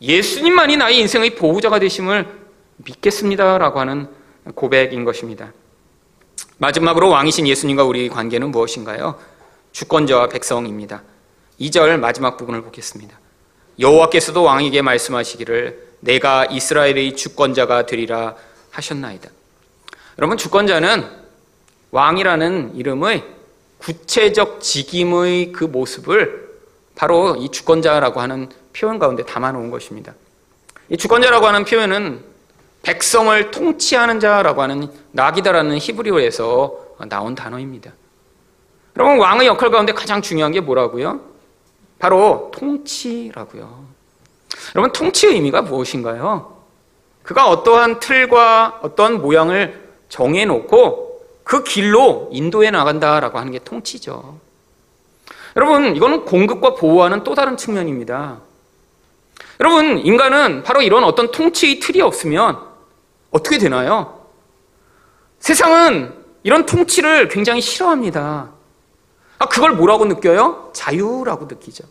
예수님만이 0.00 0.76
나의 0.76 0.98
인생의 1.00 1.34
보호자가 1.34 1.78
되심을 1.80 2.28
믿겠습니다라고 2.76 3.80
하는 3.80 4.08
고백인 4.54 5.04
것입니다. 5.04 5.52
마지막으로 6.58 7.08
왕이신 7.08 7.48
예수님과 7.48 7.84
우리 7.84 8.08
관계는 8.08 8.50
무엇인가요? 8.50 9.18
주권자와 9.72 10.28
백성입니다. 10.28 11.02
2절 11.58 11.98
마지막 11.98 12.36
부분을 12.36 12.62
보겠습니다. 12.62 13.18
여호와께서도 13.78 14.42
왕에게 14.42 14.82
말씀하시기를 14.82 15.88
내가 16.00 16.44
이스라엘의 16.46 17.16
주권자가 17.16 17.86
되리라 17.86 18.34
하셨나이다. 18.70 19.30
여러분 20.18 20.36
주권자는 20.36 21.06
왕이라는 21.90 22.76
이름의 22.76 23.24
구체적 23.80 24.60
직임의 24.60 25.52
그 25.52 25.64
모습을 25.64 26.50
바로 26.94 27.36
이 27.36 27.48
주권자라고 27.48 28.20
하는 28.20 28.48
표현 28.72 28.98
가운데 28.98 29.24
담아놓은 29.24 29.70
것입니다. 29.70 30.14
이 30.88 30.96
주권자라고 30.96 31.46
하는 31.46 31.64
표현은 31.64 32.22
백성을 32.82 33.50
통치하는 33.50 34.20
자라고 34.20 34.62
하는 34.62 34.90
나기다라는 35.12 35.78
히브리어에서 35.78 36.78
나온 37.08 37.34
단어입니다. 37.34 37.92
여러분 38.96 39.18
왕의 39.18 39.46
역할 39.46 39.70
가운데 39.70 39.92
가장 39.92 40.20
중요한 40.20 40.52
게 40.52 40.60
뭐라고요? 40.60 41.20
바로 41.98 42.50
통치라고요. 42.54 43.86
여러분 44.74 44.92
통치의 44.92 45.34
의미가 45.34 45.62
무엇인가요? 45.62 46.60
그가 47.22 47.48
어떠한 47.48 48.00
틀과 48.00 48.80
어떤 48.82 49.20
모양을 49.20 49.88
정해놓고 50.08 51.09
그 51.50 51.64
길로 51.64 52.28
인도해 52.30 52.70
나간다라고 52.70 53.36
하는 53.36 53.50
게 53.50 53.58
통치죠. 53.58 54.38
여러분, 55.56 55.96
이거는 55.96 56.24
공급과 56.24 56.76
보호하는 56.76 57.24
또 57.24 57.34
다른 57.34 57.56
측면입니다. 57.56 58.38
여러분, 59.58 59.98
인간은 59.98 60.62
바로 60.62 60.80
이런 60.80 61.02
어떤 61.02 61.32
통치의 61.32 61.80
틀이 61.80 62.02
없으면 62.02 62.56
어떻게 63.32 63.58
되나요? 63.58 64.28
세상은 65.40 66.14
이런 66.44 66.66
통치를 66.66 67.26
굉장히 67.26 67.60
싫어합니다. 67.60 68.50
아, 69.40 69.46
그걸 69.46 69.72
뭐라고 69.72 70.04
느껴요? 70.04 70.70
자유라고 70.72 71.46
느끼죠. 71.46 71.82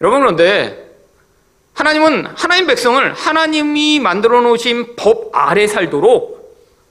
여러분, 0.00 0.18
그런데 0.18 0.96
하나님은 1.74 2.26
하나님 2.34 2.66
백성을 2.66 3.14
하나님이 3.14 4.00
만들어 4.00 4.40
놓으신 4.40 4.96
법 4.96 5.30
아래 5.32 5.68
살도록 5.68 6.37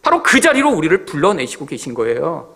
바로 0.08 0.24
그 0.24 0.39
자리로 0.39 0.70
우리를 0.70 1.05
불러내시고 1.05 1.66
계신 1.66 1.93
거예요. 1.93 2.55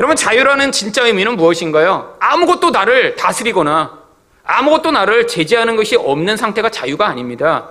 여러분, 0.00 0.16
자유라는 0.16 0.72
진짜 0.72 1.06
의미는 1.06 1.36
무엇인가요? 1.36 2.16
아무것도 2.18 2.70
나를 2.70 3.14
다스리거나 3.14 3.96
아무것도 4.42 4.90
나를 4.90 5.28
제재하는 5.28 5.76
것이 5.76 5.94
없는 5.94 6.36
상태가 6.36 6.70
자유가 6.70 7.06
아닙니다. 7.06 7.70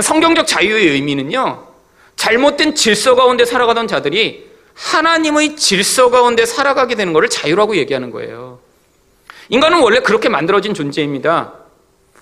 성경적 0.00 0.46
자유의 0.46 0.86
의미는요, 0.90 1.66
잘못된 2.14 2.76
질서 2.76 3.16
가운데 3.16 3.44
살아가던 3.44 3.88
자들이 3.88 4.52
하나님의 4.74 5.56
질서 5.56 6.08
가운데 6.10 6.46
살아가게 6.46 6.94
되는 6.94 7.12
것을 7.12 7.28
자유라고 7.28 7.74
얘기하는 7.76 8.12
거예요. 8.12 8.60
인간은 9.48 9.80
원래 9.80 9.98
그렇게 9.98 10.28
만들어진 10.28 10.74
존재입니다. 10.74 11.54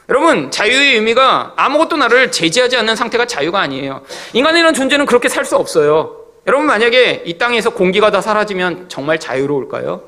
여러분, 0.08 0.50
자유의 0.50 0.96
의미가 0.96 1.54
아무것도 1.56 1.96
나를 1.96 2.30
제지하지 2.30 2.76
않는 2.76 2.94
상태가 2.94 3.26
자유가 3.26 3.60
아니에요. 3.60 4.02
인간이라는 4.34 4.74
존재는 4.74 5.06
그렇게 5.06 5.28
살 5.28 5.44
수 5.44 5.56
없어요. 5.56 6.16
여러분, 6.46 6.66
만약에 6.66 7.22
이 7.24 7.38
땅에서 7.38 7.70
공기가 7.70 8.10
다 8.10 8.20
사라지면 8.20 8.86
정말 8.88 9.18
자유로울까요? 9.18 10.02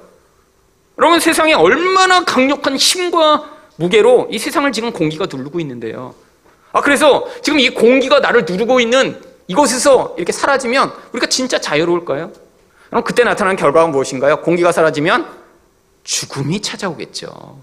여러분, 0.98 1.18
세상에 1.20 1.54
얼마나 1.54 2.24
강력한 2.24 2.76
힘과 2.76 3.50
무게로 3.76 4.28
이 4.30 4.38
세상을 4.38 4.70
지금 4.72 4.92
공기가 4.92 5.26
누르고 5.30 5.60
있는데요. 5.60 6.14
아, 6.72 6.82
그래서 6.82 7.26
지금 7.42 7.58
이 7.58 7.70
공기가 7.70 8.20
나를 8.20 8.44
누르고 8.46 8.80
있는 8.80 9.18
이곳에서 9.46 10.14
이렇게 10.18 10.32
사라지면 10.32 10.92
우리가 11.12 11.26
진짜 11.28 11.58
자유로울까요? 11.58 12.32
그럼 12.90 13.04
그때 13.04 13.24
나타나는 13.24 13.56
결과가 13.56 13.86
무엇인가요? 13.88 14.42
공기가 14.42 14.72
사라지면 14.72 15.26
죽음이 16.04 16.60
찾아오겠죠. 16.60 17.60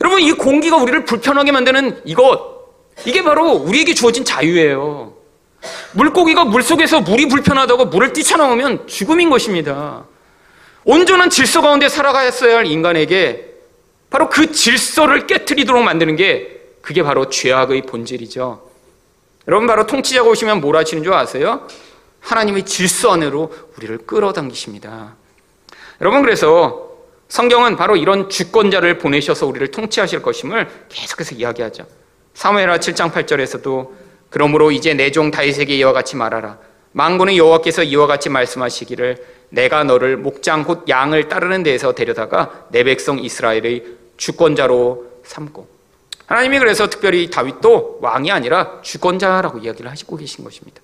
여러분, 0.00 0.20
이 0.20 0.32
공기가 0.32 0.76
우리를 0.76 1.04
불편하게 1.04 1.52
만드는 1.52 2.02
이것, 2.04 2.58
이게 3.04 3.22
바로 3.22 3.52
우리에게 3.52 3.94
주어진 3.94 4.24
자유예요. 4.24 5.14
물고기가 5.92 6.44
물 6.44 6.62
속에서 6.62 7.00
물이 7.00 7.28
불편하다고 7.28 7.86
물을 7.86 8.12
뛰쳐나오면 8.12 8.86
죽음인 8.86 9.30
것입니다. 9.30 10.04
온전한 10.84 11.30
질서 11.30 11.60
가운데 11.60 11.88
살아가야 11.88 12.30
할 12.30 12.66
인간에게 12.66 13.48
바로 14.10 14.28
그 14.28 14.52
질서를 14.52 15.26
깨뜨리도록 15.26 15.82
만드는 15.82 16.16
게 16.16 16.60
그게 16.80 17.02
바로 17.02 17.28
죄악의 17.28 17.82
본질이죠. 17.82 18.68
여러분 19.48 19.66
바로 19.66 19.86
통치자가 19.86 20.28
오시면 20.28 20.60
뭘 20.60 20.76
하시는 20.76 21.02
줄 21.02 21.12
아세요? 21.12 21.66
하나님의 22.20 22.64
질서 22.64 23.12
안으로 23.12 23.52
우리를 23.76 23.98
끌어당기십니다. 24.06 25.16
여러분 26.00 26.22
그래서 26.22 26.87
성경은 27.28 27.76
바로 27.76 27.96
이런 27.96 28.28
주권자를 28.30 28.98
보내셔서 28.98 29.46
우리를 29.46 29.70
통치하실 29.70 30.22
것임을 30.22 30.68
계속해서 30.88 31.34
이야기하죠. 31.34 31.86
사무엘하 32.34 32.78
7장 32.78 33.12
8절에서도 33.12 33.90
그러므로 34.30 34.70
이제 34.70 34.94
내 34.94 35.10
종 35.10 35.30
다윗에게 35.30 35.76
이와 35.76 35.92
같이 35.92 36.16
말하라. 36.16 36.58
망군의 36.92 37.36
여호와께서 37.38 37.82
이와 37.82 38.06
같이 38.06 38.28
말씀하시기를 38.30 39.24
내가 39.50 39.84
너를 39.84 40.16
목장 40.16 40.64
곧 40.64 40.88
양을 40.88 41.28
따르는 41.28 41.62
데에서 41.62 41.94
데려다가 41.94 42.66
내 42.70 42.82
백성 42.84 43.18
이스라엘의 43.18 43.84
주권자로 44.16 45.06
삼고 45.24 45.68
하나님이 46.26 46.58
그래서 46.58 46.88
특별히 46.88 47.30
다윗도 47.30 47.98
왕이 48.02 48.30
아니라 48.30 48.80
주권자라고 48.82 49.58
이야기를 49.58 49.90
하시고 49.90 50.16
계신 50.16 50.44
것입니다. 50.44 50.80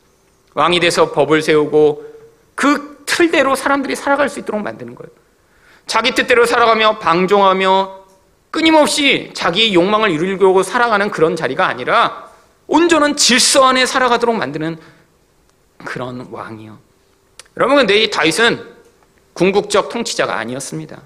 왕이 0.55 0.81
돼서 0.81 1.11
법을 1.13 1.43
세우고 1.43 2.05
그 2.55 3.03
틀대로 3.07 3.55
사람들이 3.55 3.97
살아갈 3.97 4.29
수 4.29 4.41
있도록 4.41 4.63
만드는 4.63 4.95
거예요. 4.95 5.11
자기 5.87 6.13
뜻대로 6.13 6.47
살아가며 6.47 6.99
방종하며 6.99 8.05
끊임없이 8.51 9.31
자기 9.35 9.75
욕망을 9.75 10.11
이루려고 10.11 10.63
살아가는 10.63 11.11
그런 11.11 11.37
자리가 11.37 11.67
아니라 11.67 12.31
온전한 12.67 13.17
질서 13.17 13.65
안에 13.65 13.85
살아가도록 13.85 14.37
만드는 14.37 14.79
그런 15.85 16.29
왕이요. 16.31 16.79
여러분, 17.57 17.77
근데 17.77 18.03
이 18.03 18.11
다윗은 18.11 18.75
궁극적 19.35 19.89
통치자가 19.89 20.37
아니었습니다. 20.39 21.03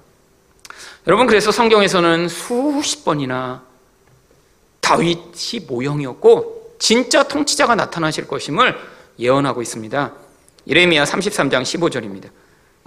여러분, 1.07 1.27
그래서 1.27 1.51
성경에서는 1.51 2.29
수십 2.29 3.03
번이나 3.03 3.63
다윗이 4.81 5.65
모형이었고, 5.67 6.75
진짜 6.79 7.23
통치자가 7.23 7.75
나타나실 7.75 8.27
것임을 8.27 8.79
예언하고 9.19 9.61
있습니다. 9.61 10.13
이레미야 10.65 11.03
33장 11.03 11.63
15절입니다. 11.63 12.29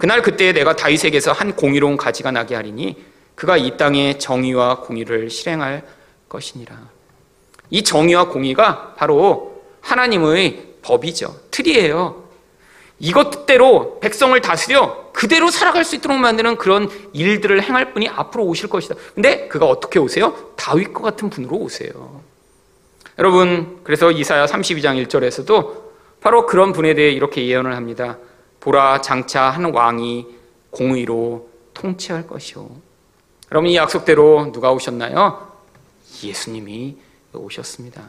그날 0.03 0.21
그때 0.21 0.51
내가 0.51 0.75
다윗에게서 0.75 1.31
한 1.31 1.55
공의로운 1.55 1.95
가지가 1.95 2.31
나게 2.31 2.55
하리니 2.55 3.01
그가 3.35 3.55
이 3.55 3.77
땅에 3.77 4.17
정의와 4.17 4.81
공의를 4.81 5.29
실행할 5.29 5.81
것이니라. 6.27 6.77
이 7.69 7.83
정의와 7.83 8.27
공의가 8.27 8.95
바로 8.97 9.63
하나님의 9.79 10.73
법이죠. 10.81 11.33
틀이에요. 11.51 12.21
이것대로 12.99 14.01
백성을 14.01 14.41
다스려 14.41 15.09
그대로 15.13 15.49
살아갈 15.49 15.85
수 15.85 15.95
있도록 15.95 16.17
만드는 16.17 16.57
그런 16.57 16.89
일들을 17.13 17.63
행할 17.63 17.93
분이 17.93 18.09
앞으로 18.09 18.43
오실 18.43 18.67
것이다. 18.67 18.95
근데 19.15 19.47
그가 19.47 19.67
어떻게 19.67 19.99
오세요? 19.99 20.35
다윗과 20.57 20.99
같은 20.99 21.29
분으로 21.29 21.55
오세요. 21.55 22.21
여러분, 23.19 23.79
그래서 23.85 24.11
이사야 24.11 24.47
32장 24.47 25.01
1절에서도 25.07 25.81
바로 26.19 26.45
그런 26.45 26.73
분에 26.73 26.93
대해 26.93 27.11
이렇게 27.11 27.47
예언을 27.47 27.73
합니다. 27.73 28.17
보라 28.63 29.01
장차 29.01 29.49
한 29.49 29.73
왕이 29.73 30.25
공의로 30.71 31.49
통치할 31.73 32.27
것이오. 32.27 32.69
여러분 33.51 33.69
이 33.69 33.75
약속대로 33.75 34.53
누가 34.53 34.71
오셨나요? 34.71 35.51
예수님이 36.23 36.95
오셨습니다. 37.33 38.03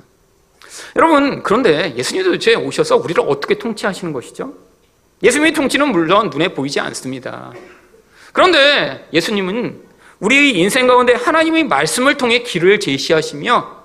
여러분 0.94 1.42
그런데 1.42 1.92
예수님도 1.96 2.30
도대체 2.30 2.54
오셔서 2.54 2.96
우리를 2.96 3.20
어떻게 3.26 3.58
통치하시는 3.58 4.12
것이죠? 4.12 4.54
예수님의 5.24 5.54
통치는 5.54 5.88
물론 5.88 6.30
눈에 6.30 6.54
보이지 6.54 6.78
않습니다. 6.78 7.52
그런데 8.32 9.08
예수님은 9.12 9.82
우리의 10.20 10.56
인생 10.56 10.86
가운데 10.86 11.14
하나님의 11.14 11.64
말씀을 11.64 12.16
통해 12.16 12.44
길을 12.44 12.78
제시하시며 12.78 13.84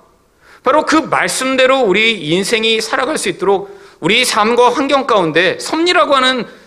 바로 0.62 0.86
그 0.86 0.94
말씀대로 0.94 1.80
우리 1.80 2.28
인생이 2.28 2.80
살아갈 2.80 3.18
수 3.18 3.28
있도록 3.28 3.80
우리 3.98 4.24
삶과 4.24 4.72
환경 4.72 5.06
가운데 5.06 5.58
섭리라고 5.58 6.14
하는 6.14 6.59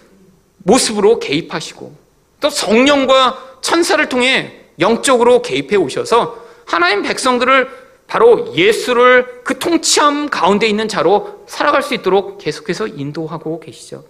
모습으로 0.64 1.20
개입하시고 1.20 1.94
또 2.40 2.50
성령과 2.50 3.58
천사를 3.62 4.08
통해 4.10 4.62
영적으로 4.80 5.42
개입해 5.42 5.76
오셔서 5.76 6.44
하나님 6.66 7.04
백성들을 7.04 7.84
바로 8.08 8.54
예수를 8.56 9.42
그 9.44 9.60
통치함 9.60 10.30
가운데 10.30 10.68
있는 10.68 10.88
자로 10.88 11.46
살아갈 11.48 11.82
수 11.82 11.94
있도록 11.94 12.38
계속해서 12.38 12.88
인도하고 12.88 13.60
계시죠. 13.60 14.04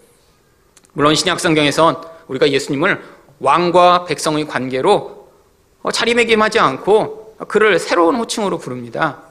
물론 0.94 1.16
신약 1.16 1.40
성경에선 1.40 2.02
우리가 2.28 2.50
예수님을 2.50 3.02
왕과 3.40 4.06
백성의 4.06 4.48
관계로 4.48 5.28
자리매김하지 5.92 6.60
않고 6.60 7.36
그를 7.48 7.80
새로운 7.80 8.16
호칭으로 8.16 8.58
부릅니다. 8.58 9.22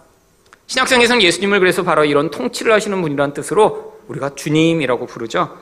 신약성에서는 0.66 1.22
예수님을 1.22 1.60
그래서 1.60 1.82
바로 1.82 2.04
이런 2.04 2.30
통치를 2.30 2.72
하시는 2.72 3.00
분이라는 3.02 3.34
뜻으로 3.34 4.00
우리가 4.08 4.34
주님이라고 4.34 5.06
부르죠. 5.06 5.56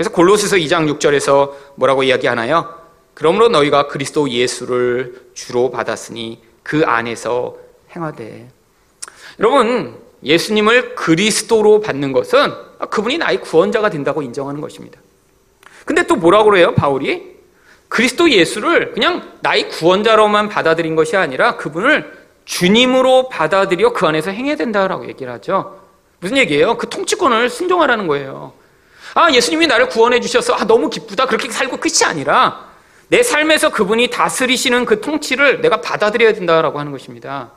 그래서 0.00 0.12
골로새서 0.12 0.56
2장 0.56 0.90
6절에서 0.96 1.52
뭐라고 1.74 2.02
이야기하나요? 2.02 2.74
그러므로 3.12 3.50
너희가 3.50 3.86
그리스도 3.86 4.30
예수를 4.30 5.26
주로 5.34 5.70
받았으니 5.70 6.40
그 6.62 6.84
안에서 6.86 7.58
행하되. 7.94 8.48
여러분, 9.38 9.98
예수님을 10.24 10.94
그리스도로 10.94 11.82
받는 11.82 12.14
것은 12.14 12.50
그분이 12.88 13.18
나의 13.18 13.42
구원자가 13.42 13.90
된다고 13.90 14.22
인정하는 14.22 14.62
것입니다. 14.62 14.98
근데 15.84 16.06
또 16.06 16.16
뭐라고 16.16 16.48
그래요, 16.48 16.74
바울이? 16.74 17.36
그리스도 17.88 18.30
예수를 18.30 18.92
그냥 18.92 19.34
나의 19.42 19.68
구원자로만 19.68 20.48
받아들인 20.48 20.96
것이 20.96 21.18
아니라 21.18 21.58
그분을 21.58 22.10
주님으로 22.46 23.28
받아들여 23.28 23.92
그 23.92 24.06
안에서 24.06 24.30
행해야 24.30 24.56
된다라고 24.56 25.06
얘기를 25.08 25.30
하죠. 25.34 25.78
무슨 26.20 26.38
얘기예요? 26.38 26.78
그 26.78 26.88
통치권을 26.88 27.50
순종하라는 27.50 28.06
거예요. 28.06 28.58
아, 29.14 29.32
예수님이 29.32 29.66
나를 29.66 29.88
구원해 29.88 30.20
주셔서 30.20 30.54
아, 30.54 30.64
너무 30.66 30.90
기쁘다. 30.90 31.26
그렇게 31.26 31.50
살고 31.50 31.78
끝이 31.78 32.04
아니라 32.04 32.68
내 33.08 33.22
삶에서 33.22 33.70
그분이 33.70 34.08
다스리시는 34.10 34.84
그 34.84 35.00
통치를 35.00 35.60
내가 35.60 35.80
받아들여야 35.80 36.32
된다라고 36.32 36.78
하는 36.78 36.92
것입니다. 36.92 37.50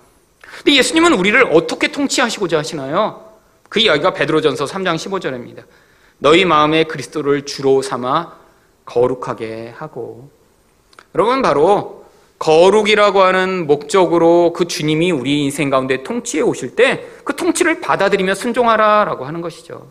근데 0.58 0.76
예수님은 0.78 1.14
우리를 1.14 1.50
어떻게 1.52 1.92
통치하시고자 1.92 2.58
하시나요? 2.60 3.34
그 3.70 3.80
이야기가 3.80 4.14
베드로전서 4.14 4.66
3장 4.66 4.96
15절입니다. 4.96 5.64
너희 6.20 6.46
마음에 6.46 6.84
그리스도를 6.86 7.46
주로 7.46 7.82
삼아 7.82 8.34
거룩하게 8.86 9.74
하고 9.76 10.30
여러분 11.16 11.42
바로 11.42 12.06
거룩이라고 12.40 13.22
하는 13.22 13.68
목적으로 13.68 14.54
그 14.54 14.68
주님이 14.68 15.12
우리 15.12 15.44
인생 15.44 15.70
가운데 15.70 16.04
통치해 16.04 16.42
오실 16.44 16.76
때 16.76 17.14
그 17.24 17.36
통치를 17.36 17.82
받아들이며 17.82 18.36
순종하라라고 18.36 19.26
하는 19.26 19.42
것이죠. 19.42 19.88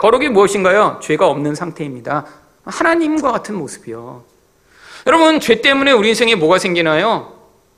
거룩이 0.00 0.30
무엇인가요? 0.30 0.98
죄가 1.02 1.26
없는 1.28 1.54
상태입니다. 1.54 2.24
하나님과 2.64 3.32
같은 3.32 3.54
모습이요. 3.54 4.24
여러분, 5.06 5.40
죄 5.40 5.60
때문에 5.60 5.92
우리 5.92 6.08
인생에 6.08 6.36
뭐가 6.36 6.58
생기나요? 6.58 7.34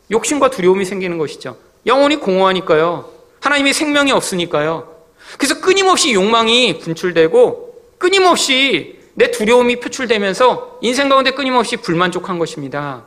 욕심과 0.08 0.50
두려움이 0.50 0.84
생기는 0.84 1.18
것이죠. 1.18 1.56
영혼이 1.84 2.16
공허하니까요. 2.16 3.10
하나님의 3.40 3.72
생명이 3.72 4.12
없으니까요. 4.12 4.88
그래서 5.36 5.60
끊임없이 5.60 6.12
욕망이 6.12 6.78
분출되고 6.78 7.74
끊임없이 7.98 9.00
내 9.14 9.32
두려움이 9.32 9.80
표출되면서 9.80 10.78
인생 10.80 11.08
가운데 11.08 11.32
끊임없이 11.32 11.76
불만족한 11.76 12.38
것입니다. 12.38 13.02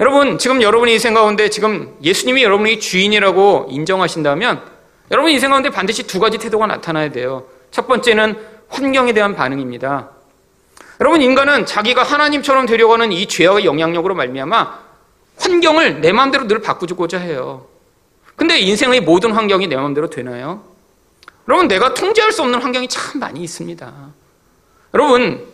여러분, 0.00 0.38
지금 0.38 0.62
여러분의 0.62 0.94
인생 0.94 1.12
가운데 1.12 1.50
지금 1.50 1.94
예수님이 2.02 2.42
여러분의 2.42 2.80
주인이라고 2.80 3.66
인정하신다면 3.68 4.62
여러분 5.10 5.30
인생 5.30 5.50
가운데 5.50 5.68
반드시 5.68 6.06
두 6.06 6.18
가지 6.18 6.38
태도가 6.38 6.66
나타나야 6.66 7.12
돼요. 7.12 7.44
첫 7.74 7.88
번째는 7.88 8.38
환경에 8.68 9.12
대한 9.12 9.34
반응입니다. 9.34 10.10
여러분 11.00 11.20
인간은 11.20 11.66
자기가 11.66 12.04
하나님처럼 12.04 12.66
되려고 12.66 12.92
하는 12.92 13.10
이 13.10 13.26
죄악의 13.26 13.64
영향력으로 13.64 14.14
말미암아 14.14 14.78
환경을 15.40 16.00
내 16.00 16.12
마음대로 16.12 16.46
늘 16.46 16.60
바꾸고자 16.60 17.18
해요. 17.18 17.66
근데 18.36 18.60
인생의 18.60 19.00
모든 19.00 19.32
환경이 19.32 19.66
내 19.66 19.74
마음대로 19.74 20.08
되나요? 20.08 20.62
여러분 21.48 21.66
내가 21.66 21.94
통제할 21.94 22.30
수 22.30 22.42
없는 22.42 22.62
환경이 22.62 22.86
참 22.86 23.18
많이 23.18 23.42
있습니다. 23.42 23.92
여러분 24.94 25.44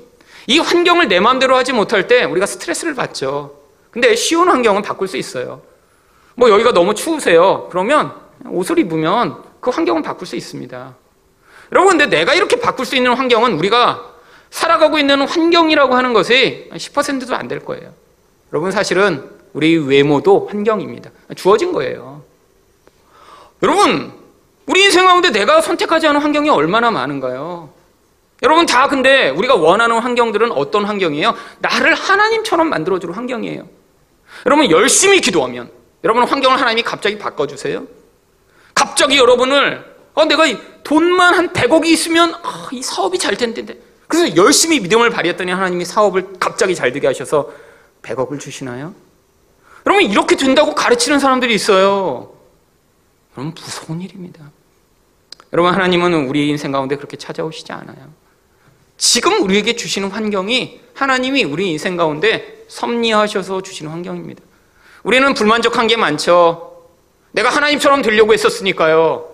이 0.46 0.58
환경을 0.58 1.08
내 1.08 1.20
마음대로 1.20 1.56
하지 1.56 1.72
못할 1.72 2.06
때 2.06 2.24
우리가 2.24 2.44
스트레스를 2.44 2.94
받죠. 2.94 3.58
근데 3.90 4.14
쉬운 4.14 4.50
환경은 4.50 4.82
바꿀 4.82 5.08
수 5.08 5.16
있어요. 5.16 5.62
뭐 6.34 6.50
여기가 6.50 6.72
너무 6.72 6.92
추우세요. 6.92 7.66
그러면 7.70 8.12
옷을 8.44 8.78
입으면 8.78 9.42
그 9.60 9.70
환경은 9.70 10.02
바꿀 10.02 10.26
수 10.26 10.36
있습니다. 10.36 10.99
여러분, 11.72 11.98
근데 11.98 12.06
내가 12.06 12.34
이렇게 12.34 12.58
바꿀 12.60 12.84
수 12.86 12.96
있는 12.96 13.14
환경은 13.14 13.52
우리가 13.52 14.10
살아가고 14.50 14.98
있는 14.98 15.22
환경이라고 15.22 15.94
하는 15.94 16.12
것이 16.12 16.68
10%도 16.72 17.34
안 17.36 17.48
될 17.48 17.60
거예요. 17.64 17.92
여러분, 18.52 18.72
사실은 18.72 19.30
우리 19.52 19.76
외모도 19.76 20.48
환경입니다. 20.50 21.10
주어진 21.36 21.72
거예요. 21.72 22.22
여러분, 23.62 24.12
우리 24.66 24.84
인생 24.84 25.06
가운데 25.06 25.30
내가 25.30 25.60
선택하지 25.60 26.06
않은 26.08 26.20
환경이 26.20 26.48
얼마나 26.50 26.90
많은가요? 26.90 27.70
여러분, 28.42 28.66
다 28.66 28.88
근데 28.88 29.28
우리가 29.28 29.54
원하는 29.54 29.98
환경들은 29.98 30.52
어떤 30.52 30.84
환경이에요? 30.84 31.34
나를 31.58 31.94
하나님처럼 31.94 32.68
만들어줄 32.70 33.12
환경이에요. 33.12 33.68
여러분, 34.46 34.70
열심히 34.70 35.20
기도하면, 35.20 35.70
여러분 36.04 36.24
환경을 36.24 36.58
하나님이 36.58 36.82
갑자기 36.82 37.18
바꿔주세요? 37.18 37.84
갑자기 38.74 39.18
여러분을 39.18 39.84
어, 40.14 40.24
내가 40.24 40.44
돈만 40.82 41.34
한 41.34 41.52
100억이 41.52 41.86
있으면 41.86 42.34
어, 42.34 42.68
이 42.72 42.82
사업이 42.82 43.18
잘 43.18 43.36
텐데. 43.36 43.78
그래서 44.08 44.36
열심히 44.36 44.80
믿음을 44.80 45.10
발휘했더니 45.10 45.52
하나님이 45.52 45.84
사업을 45.84 46.34
갑자기 46.40 46.74
잘 46.74 46.92
되게 46.92 47.06
하셔서 47.06 47.50
100억을 48.02 48.40
주시나요? 48.40 48.94
여러분 49.86 50.04
이렇게 50.04 50.36
된다고 50.36 50.74
가르치는 50.74 51.20
사람들이 51.20 51.54
있어요. 51.54 52.32
여러분 53.36 53.54
무서운 53.54 54.00
일입니다. 54.00 54.50
여러분 55.52 55.72
하나님은 55.72 56.28
우리 56.28 56.48
인생 56.48 56.72
가운데 56.72 56.96
그렇게 56.96 57.16
찾아오시지 57.16 57.72
않아요. 57.72 58.12
지금 58.96 59.42
우리에게 59.42 59.76
주시는 59.76 60.10
환경이 60.10 60.80
하나님이 60.94 61.44
우리 61.44 61.70
인생 61.70 61.96
가운데 61.96 62.64
섭리하셔서 62.68 63.62
주시는 63.62 63.90
환경입니다. 63.90 64.42
우리는 65.02 65.32
불만족한 65.34 65.86
게 65.86 65.96
많죠. 65.96 66.88
내가 67.32 67.48
하나님처럼 67.48 68.02
되려고 68.02 68.32
했었으니까요. 68.32 69.29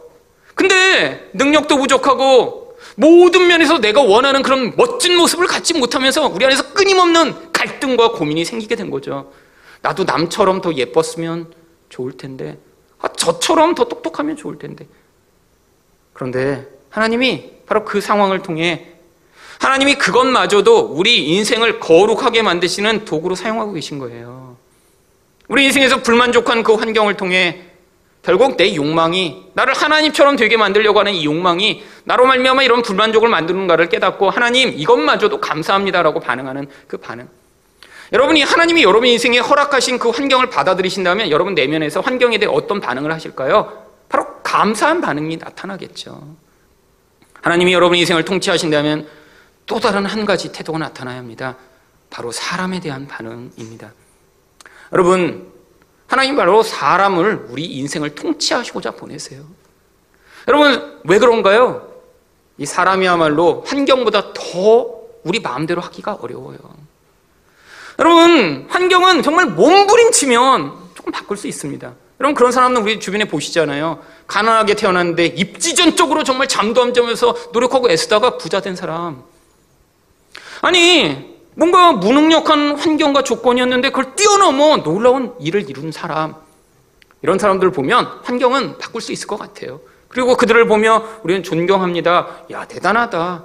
근데 0.56 1.30
능력도 1.34 1.76
부족하고 1.76 2.76
모든 2.96 3.46
면에서 3.46 3.78
내가 3.78 4.00
원하는 4.00 4.42
그런 4.42 4.74
멋진 4.74 5.16
모습을 5.16 5.46
갖지 5.46 5.74
못하면서 5.74 6.28
우리 6.28 6.46
안에서 6.46 6.72
끊임없는 6.72 7.52
갈등과 7.52 8.12
고민이 8.12 8.44
생기게 8.46 8.74
된 8.74 8.90
거죠. 8.90 9.30
나도 9.82 10.04
남처럼 10.04 10.62
더 10.62 10.72
예뻤으면 10.72 11.52
좋을 11.90 12.16
텐데, 12.16 12.58
아, 12.98 13.08
저처럼 13.08 13.74
더 13.74 13.84
똑똑하면 13.84 14.36
좋을 14.36 14.58
텐데. 14.58 14.86
그런데 16.14 16.66
하나님이 16.88 17.50
바로 17.66 17.84
그 17.84 18.00
상황을 18.00 18.42
통해 18.42 18.94
하나님이 19.58 19.96
그것마저도 19.96 20.92
우리 20.94 21.28
인생을 21.28 21.80
거룩하게 21.80 22.42
만드시는 22.42 23.04
도구로 23.04 23.34
사용하고 23.34 23.74
계신 23.74 23.98
거예요. 23.98 24.56
우리 25.48 25.64
인생에서 25.64 26.02
불만족한 26.02 26.62
그 26.62 26.74
환경을 26.74 27.18
통해 27.18 27.62
결국 28.26 28.56
내 28.56 28.74
욕망이 28.74 29.46
나를 29.54 29.72
하나님처럼 29.72 30.34
되게 30.34 30.56
만들려고 30.56 30.98
하는 30.98 31.14
이 31.14 31.24
욕망이 31.24 31.84
나로 32.02 32.26
말미암아 32.26 32.64
이런 32.64 32.82
불만족을 32.82 33.28
만드는가를 33.28 33.88
깨닫고 33.88 34.30
하나님 34.30 34.70
이것마저도 34.70 35.40
감사합니다라고 35.40 36.18
반응하는 36.18 36.66
그 36.88 36.96
반응. 36.96 37.28
여러분이 38.12 38.42
하나님이 38.42 38.82
여러분 38.82 39.06
인생에 39.06 39.38
허락하신 39.38 40.00
그 40.00 40.10
환경을 40.10 40.50
받아들이신다면 40.50 41.30
여러분 41.30 41.54
내면에서 41.54 42.00
환경에 42.00 42.38
대해 42.38 42.50
어떤 42.52 42.80
반응을 42.80 43.12
하실까요? 43.12 43.86
바로 44.08 44.26
감사한 44.42 45.00
반응이 45.00 45.36
나타나겠죠. 45.36 46.34
하나님이 47.42 47.72
여러분 47.74 47.96
인생을 47.96 48.24
통치하신다면 48.24 49.06
또 49.66 49.78
다른 49.78 50.04
한 50.04 50.24
가지 50.24 50.50
태도가 50.50 50.78
나타나야 50.78 51.18
합니다. 51.18 51.56
바로 52.10 52.32
사람에 52.32 52.80
대한 52.80 53.06
반응입니다. 53.06 53.92
여러분 54.92 55.55
하나님 56.06 56.36
바로 56.36 56.62
사람을 56.62 57.46
우리 57.50 57.64
인생을 57.64 58.14
통치하시고자 58.14 58.92
보내세요. 58.92 59.42
여러분, 60.48 61.00
왜 61.04 61.18
그런가요? 61.18 61.88
이 62.58 62.66
사람이야말로 62.66 63.64
환경보다 63.66 64.32
더 64.32 64.96
우리 65.24 65.40
마음대로 65.40 65.80
하기가 65.82 66.18
어려워요. 66.20 66.58
여러분, 67.98 68.66
환경은 68.68 69.22
정말 69.22 69.46
몸부림치면 69.46 70.72
조금 70.94 71.12
바꿀 71.12 71.36
수 71.36 71.48
있습니다. 71.48 71.92
여러분, 72.20 72.34
그런 72.34 72.52
사람은 72.52 72.82
우리 72.82 73.00
주변에 73.00 73.24
보시잖아요. 73.24 74.02
가난하게 74.26 74.74
태어났는데 74.74 75.26
입지전적으로 75.26 76.24
정말 76.24 76.46
잠도 76.46 76.82
안 76.82 76.94
자면서 76.94 77.34
노력하고 77.52 77.90
애쓰다가 77.90 78.38
부자 78.38 78.60
된 78.60 78.76
사람. 78.76 79.22
아니, 80.62 81.35
뭔가 81.56 81.92
무능력한 81.92 82.76
환경과 82.76 83.22
조건이었는데 83.22 83.88
그걸 83.88 84.14
뛰어넘어 84.14 84.82
놀라운 84.82 85.34
일을 85.40 85.68
이룬 85.68 85.90
사람. 85.90 86.34
이런 87.22 87.38
사람들을 87.38 87.72
보면 87.72 88.20
환경은 88.22 88.76
바꿀 88.78 89.00
수 89.00 89.10
있을 89.10 89.26
것 89.26 89.38
같아요. 89.38 89.80
그리고 90.08 90.36
그들을 90.36 90.68
보며 90.68 91.02
우리는 91.22 91.42
존경합니다. 91.42 92.28
야, 92.50 92.66
대단하다. 92.66 93.44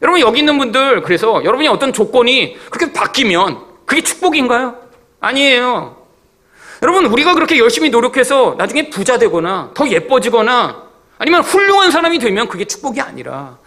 여러분, 0.00 0.20
여기 0.20 0.38
있는 0.40 0.56
분들, 0.58 1.02
그래서 1.02 1.44
여러분이 1.44 1.68
어떤 1.68 1.92
조건이 1.92 2.56
그렇게 2.70 2.92
바뀌면 2.92 3.60
그게 3.84 4.00
축복인가요? 4.02 4.76
아니에요. 5.20 5.96
여러분, 6.82 7.04
우리가 7.04 7.34
그렇게 7.34 7.58
열심히 7.58 7.90
노력해서 7.90 8.54
나중에 8.56 8.88
부자 8.88 9.18
되거나 9.18 9.72
더 9.74 9.88
예뻐지거나 9.88 10.84
아니면 11.18 11.42
훌륭한 11.42 11.90
사람이 11.90 12.18
되면 12.18 12.48
그게 12.48 12.64
축복이 12.64 13.00
아니라 13.00 13.58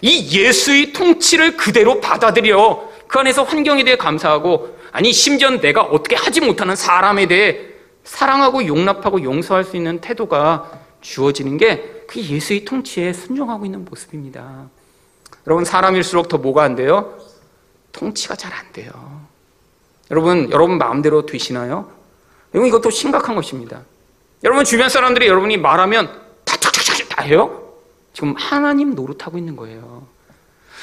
이 0.00 0.38
예수의 0.38 0.92
통치를 0.92 1.56
그대로 1.56 2.00
받아들여 2.00 2.91
그 3.12 3.18
안에서 3.18 3.42
환경에 3.42 3.84
대해 3.84 3.96
감사하고 3.96 4.78
아니 4.90 5.12
심지어 5.12 5.50
내가 5.50 5.82
어떻게 5.82 6.16
하지 6.16 6.40
못하는 6.40 6.74
사람에 6.74 7.26
대해 7.26 7.60
사랑하고 8.04 8.66
용납하고 8.66 9.22
용서할 9.22 9.64
수 9.64 9.76
있는 9.76 10.00
태도가 10.00 10.70
주어지는 11.00 11.58
게 11.58 12.02
그 12.12 12.20
예수의 12.20 12.66
통치에 12.66 13.14
순종하고 13.14 13.64
있는 13.64 13.86
모습입니다. 13.86 14.68
여러분 15.46 15.64
사람일수록 15.64 16.28
더 16.28 16.36
뭐가 16.36 16.62
안 16.62 16.76
돼요? 16.76 17.16
통치가 17.90 18.36
잘 18.36 18.52
안 18.52 18.70
돼요. 18.72 18.92
여러분 20.10 20.50
여러분 20.50 20.76
마음대로 20.76 21.24
되시나요? 21.24 21.90
여러분 22.52 22.68
이것도 22.68 22.90
심각한 22.90 23.34
것입니다. 23.34 23.80
여러분 24.44 24.62
주변 24.66 24.90
사람들이 24.90 25.26
여러분이 25.26 25.56
말하면 25.56 26.08
다 26.44 26.56
탁탁탁 26.58 27.08
다예요? 27.08 27.76
지금 28.12 28.34
하나님 28.36 28.94
노릇하고 28.94 29.38
있는 29.38 29.56
거예요. 29.56 30.06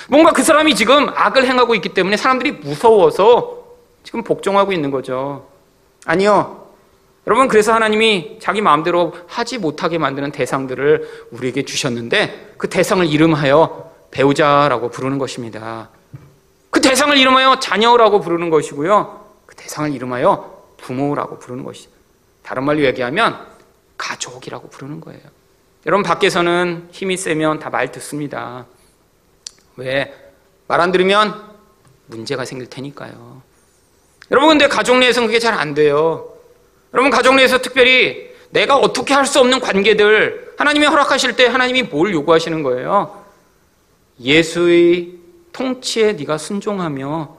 뭔가 0.10 0.32
그 0.32 0.44
사람이 0.44 0.76
지금 0.76 1.10
악을 1.10 1.46
행하고 1.46 1.76
있기 1.76 1.90
때문에 1.90 2.18
사람들이 2.18 2.54
무서워서 2.54 3.64
지금 4.04 4.24
복종하고 4.24 4.72
있는 4.72 4.92
거죠. 4.92 5.48
아니요. 6.06 6.68
여러분, 7.28 7.48
그래서 7.48 7.74
하나님이 7.74 8.40
자기 8.42 8.62
마음대로 8.62 9.14
하지 9.28 9.58
못하게 9.60 9.98
만드는 9.98 10.32
대상들을 10.32 11.28
우리에게 11.32 11.64
주셨는데 11.64 12.56
그 12.58 12.70
대상을 12.70 13.06
이름하여 13.06 13.92
배우자라고 14.12 14.90
부르는 14.90 15.20
것입니다. 15.20 15.90
그 16.72 16.82
대상을 16.82 17.16
이름하여 17.18 17.60
자녀라고 17.60 18.22
부르는 18.22 18.50
것이고요. 18.50 19.26
그 19.46 19.56
대상을 19.56 19.94
이름하여 19.94 20.64
부모라고 20.78 21.38
부르는 21.40 21.64
것이죠. 21.64 21.90
다른 22.42 22.64
말로 22.64 22.82
얘기하면 22.82 23.46
가족이라고 23.98 24.70
부르는 24.70 25.02
거예요. 25.02 25.22
여러분 25.86 26.04
밖에서는 26.04 26.90
힘이 26.92 27.18
세면 27.18 27.60
다 27.60 27.70
말 27.70 27.92
듣습니다. 27.92 28.66
왜? 29.80 30.14
말 30.68 30.80
안 30.82 30.92
들으면 30.92 31.34
문제가 32.08 32.46
생길 32.46 32.70
테니까요. 32.70 33.42
여러분 34.32 34.50
근데 34.50 34.68
가족 34.68 34.98
내에서는 35.00 35.28
그게 35.28 35.40
잘 35.40 35.54
안 35.54 35.74
돼요. 35.74 36.34
여러분 36.94 37.10
가족 37.12 37.36
내에서 37.36 37.60
특별히 37.60 38.30
내가 38.52 38.76
어떻게 38.78 39.14
할 39.14 39.26
수 39.26 39.40
없는 39.40 39.60
관계들 39.60 40.54
하나님이 40.58 40.86
허락하실 40.88 41.36
때 41.36 41.46
하나님이 41.48 41.84
뭘 41.84 42.14
요구하시는 42.14 42.62
거예요? 42.64 43.24
예수의 44.20 45.14
통치에 45.54 46.14
네가 46.14 46.38
순종하며 46.38 47.38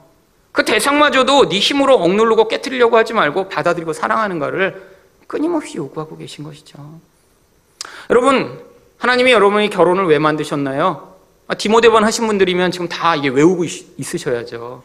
그 0.51 0.65
대상마저도 0.65 1.49
네 1.49 1.59
힘으로 1.59 1.95
억누르고 1.95 2.47
깨뜨리려고 2.47 2.97
하지 2.97 3.13
말고 3.13 3.49
받아들이고 3.49 3.93
사랑하는 3.93 4.39
것을 4.39 4.81
끊임없이 5.27 5.77
요구하고 5.77 6.17
계신 6.17 6.43
것이죠. 6.43 6.99
여러분, 8.09 8.59
하나님이 8.97 9.31
여러분이 9.31 9.69
결혼을 9.69 10.05
왜 10.07 10.19
만드셨나요? 10.19 11.10
아, 11.51 11.53
디모데번 11.53 12.05
하신 12.05 12.27
분들이면 12.27 12.71
지금 12.71 12.87
다 12.87 13.13
이게 13.13 13.27
외우고 13.27 13.65
있, 13.65 13.99
으셔야죠 13.99 14.83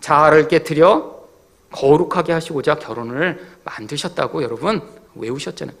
자아를 0.00 0.48
깨뜨려 0.48 1.14
거룩하게 1.70 2.32
하시고자 2.32 2.74
결혼을 2.74 3.40
만드셨다고 3.62 4.42
여러분 4.42 4.82
외우셨잖아요. 5.14 5.76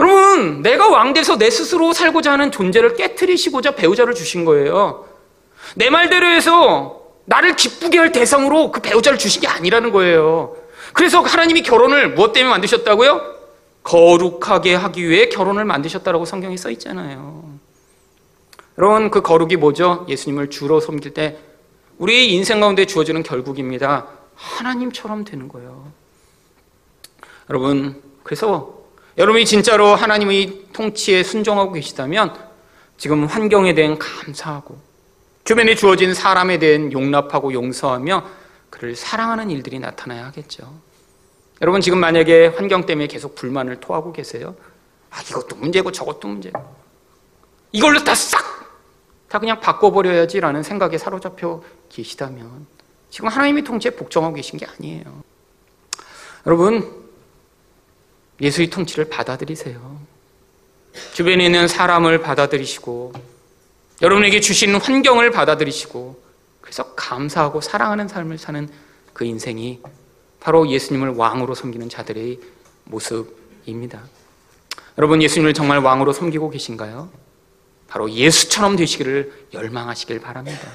여러분, 0.00 0.62
내가 0.62 0.88
왕돼서 0.88 1.36
내 1.36 1.50
스스로 1.50 1.92
살고자 1.92 2.32
하는 2.32 2.50
존재를 2.50 2.94
깨뜨리시고자 2.94 3.72
배우자를 3.72 4.14
주신 4.14 4.46
거예요. 4.46 5.04
내 5.74 5.90
말대로 5.90 6.26
해서 6.26 7.02
나를 7.26 7.54
기쁘게 7.54 7.98
할 7.98 8.10
대상으로 8.10 8.72
그 8.72 8.80
배우자를 8.80 9.18
주신 9.18 9.42
게 9.42 9.48
아니라는 9.48 9.90
거예요. 9.90 10.56
그래서 10.94 11.20
하나님이 11.20 11.62
결혼을 11.62 12.14
무엇 12.14 12.32
때문에 12.32 12.52
만드셨다고요? 12.52 13.20
거룩하게 13.82 14.76
하기 14.76 15.08
위해 15.08 15.28
결혼을 15.28 15.66
만드셨다라고 15.66 16.24
성경에 16.24 16.56
써 16.56 16.70
있잖아요. 16.70 17.57
여러분, 18.78 19.10
그 19.10 19.22
거룩이 19.22 19.56
뭐죠? 19.56 20.06
예수님을 20.08 20.50
주로 20.50 20.80
섬길 20.80 21.12
때 21.12 21.38
우리 21.98 22.32
인생 22.32 22.60
가운데 22.60 22.86
주어지는 22.86 23.24
결국입니다. 23.24 24.06
하나님처럼 24.36 25.24
되는 25.24 25.48
거예요. 25.48 25.92
여러분, 27.50 28.00
그래서 28.22 28.78
여러분이 29.16 29.46
진짜로 29.46 29.96
하나님의 29.96 30.66
통치에 30.72 31.24
순종하고 31.24 31.72
계시다면 31.72 32.38
지금 32.96 33.26
환경에 33.26 33.74
대한 33.74 33.98
감사하고 33.98 34.78
주변에 35.42 35.74
주어진 35.74 36.14
사람에 36.14 36.58
대한 36.58 36.92
용납하고 36.92 37.52
용서하며 37.52 38.24
그를 38.70 38.94
사랑하는 38.94 39.50
일들이 39.50 39.80
나타나야 39.80 40.26
하겠죠. 40.26 40.72
여러분 41.62 41.80
지금 41.80 41.98
만약에 41.98 42.48
환경 42.48 42.86
때문에 42.86 43.08
계속 43.08 43.34
불만을 43.34 43.80
토하고 43.80 44.12
계세요. 44.12 44.54
아 45.10 45.20
이것도 45.22 45.56
문제고 45.56 45.90
저것도 45.90 46.28
문제고 46.28 46.62
이걸로 47.72 48.04
다 48.04 48.14
싹 48.14 48.67
다 49.28 49.38
그냥 49.38 49.60
바꿔버려야지라는 49.60 50.62
생각에 50.62 50.98
사로잡혀 50.98 51.62
계시다면 51.88 52.66
지금 53.10 53.28
하나님의 53.28 53.64
통치에 53.64 53.92
복종하고 53.92 54.34
계신 54.34 54.58
게 54.58 54.66
아니에요. 54.66 55.22
여러분 56.46 57.08
예수의 58.40 58.70
통치를 58.70 59.08
받아들이세요. 59.08 60.00
주변에 61.12 61.44
있는 61.46 61.68
사람을 61.68 62.20
받아들이시고 62.20 63.12
여러분에게 64.00 64.40
주신 64.40 64.74
환경을 64.76 65.30
받아들이시고 65.30 66.22
그래서 66.60 66.94
감사하고 66.94 67.60
사랑하는 67.60 68.08
삶을 68.08 68.38
사는 68.38 68.68
그 69.12 69.24
인생이 69.24 69.80
바로 70.40 70.68
예수님을 70.68 71.10
왕으로 71.10 71.54
섬기는 71.54 71.88
자들의 71.88 72.38
모습입니다. 72.84 74.02
여러분 74.96 75.20
예수님을 75.22 75.54
정말 75.54 75.78
왕으로 75.78 76.12
섬기고 76.12 76.50
계신가요? 76.50 77.10
바로 77.88 78.10
예수처럼 78.10 78.76
되시기를 78.76 79.46
열망하시길 79.54 80.20
바랍니다. 80.20 80.68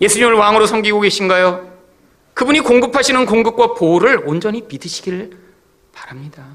예수님을 0.00 0.34
왕으로 0.34 0.66
섬기고 0.66 1.00
계신가요? 1.00 1.70
그분이 2.34 2.60
공급하시는 2.60 3.26
공급과 3.26 3.74
보호를 3.74 4.22
온전히 4.24 4.62
믿으시길 4.62 5.36
바랍니다. 5.92 6.46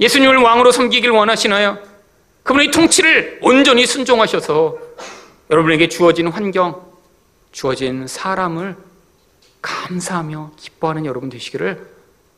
예수님을 0.00 0.36
왕으로 0.36 0.70
섬기길 0.70 1.10
원하시나요? 1.10 1.78
그분의 2.42 2.70
통치를 2.70 3.40
온전히 3.42 3.86
순종하셔서 3.86 4.78
여러분에게 5.50 5.88
주어진 5.88 6.28
환경, 6.28 6.92
주어진 7.52 8.06
사람을 8.06 8.76
감사하며 9.62 10.52
기뻐하는 10.56 11.06
여러분 11.06 11.30
되시기를 11.30 11.94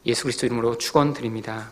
예수 0.07 0.23
그리스도 0.23 0.47
이름으로 0.47 0.79
축원드립니다. 0.79 1.71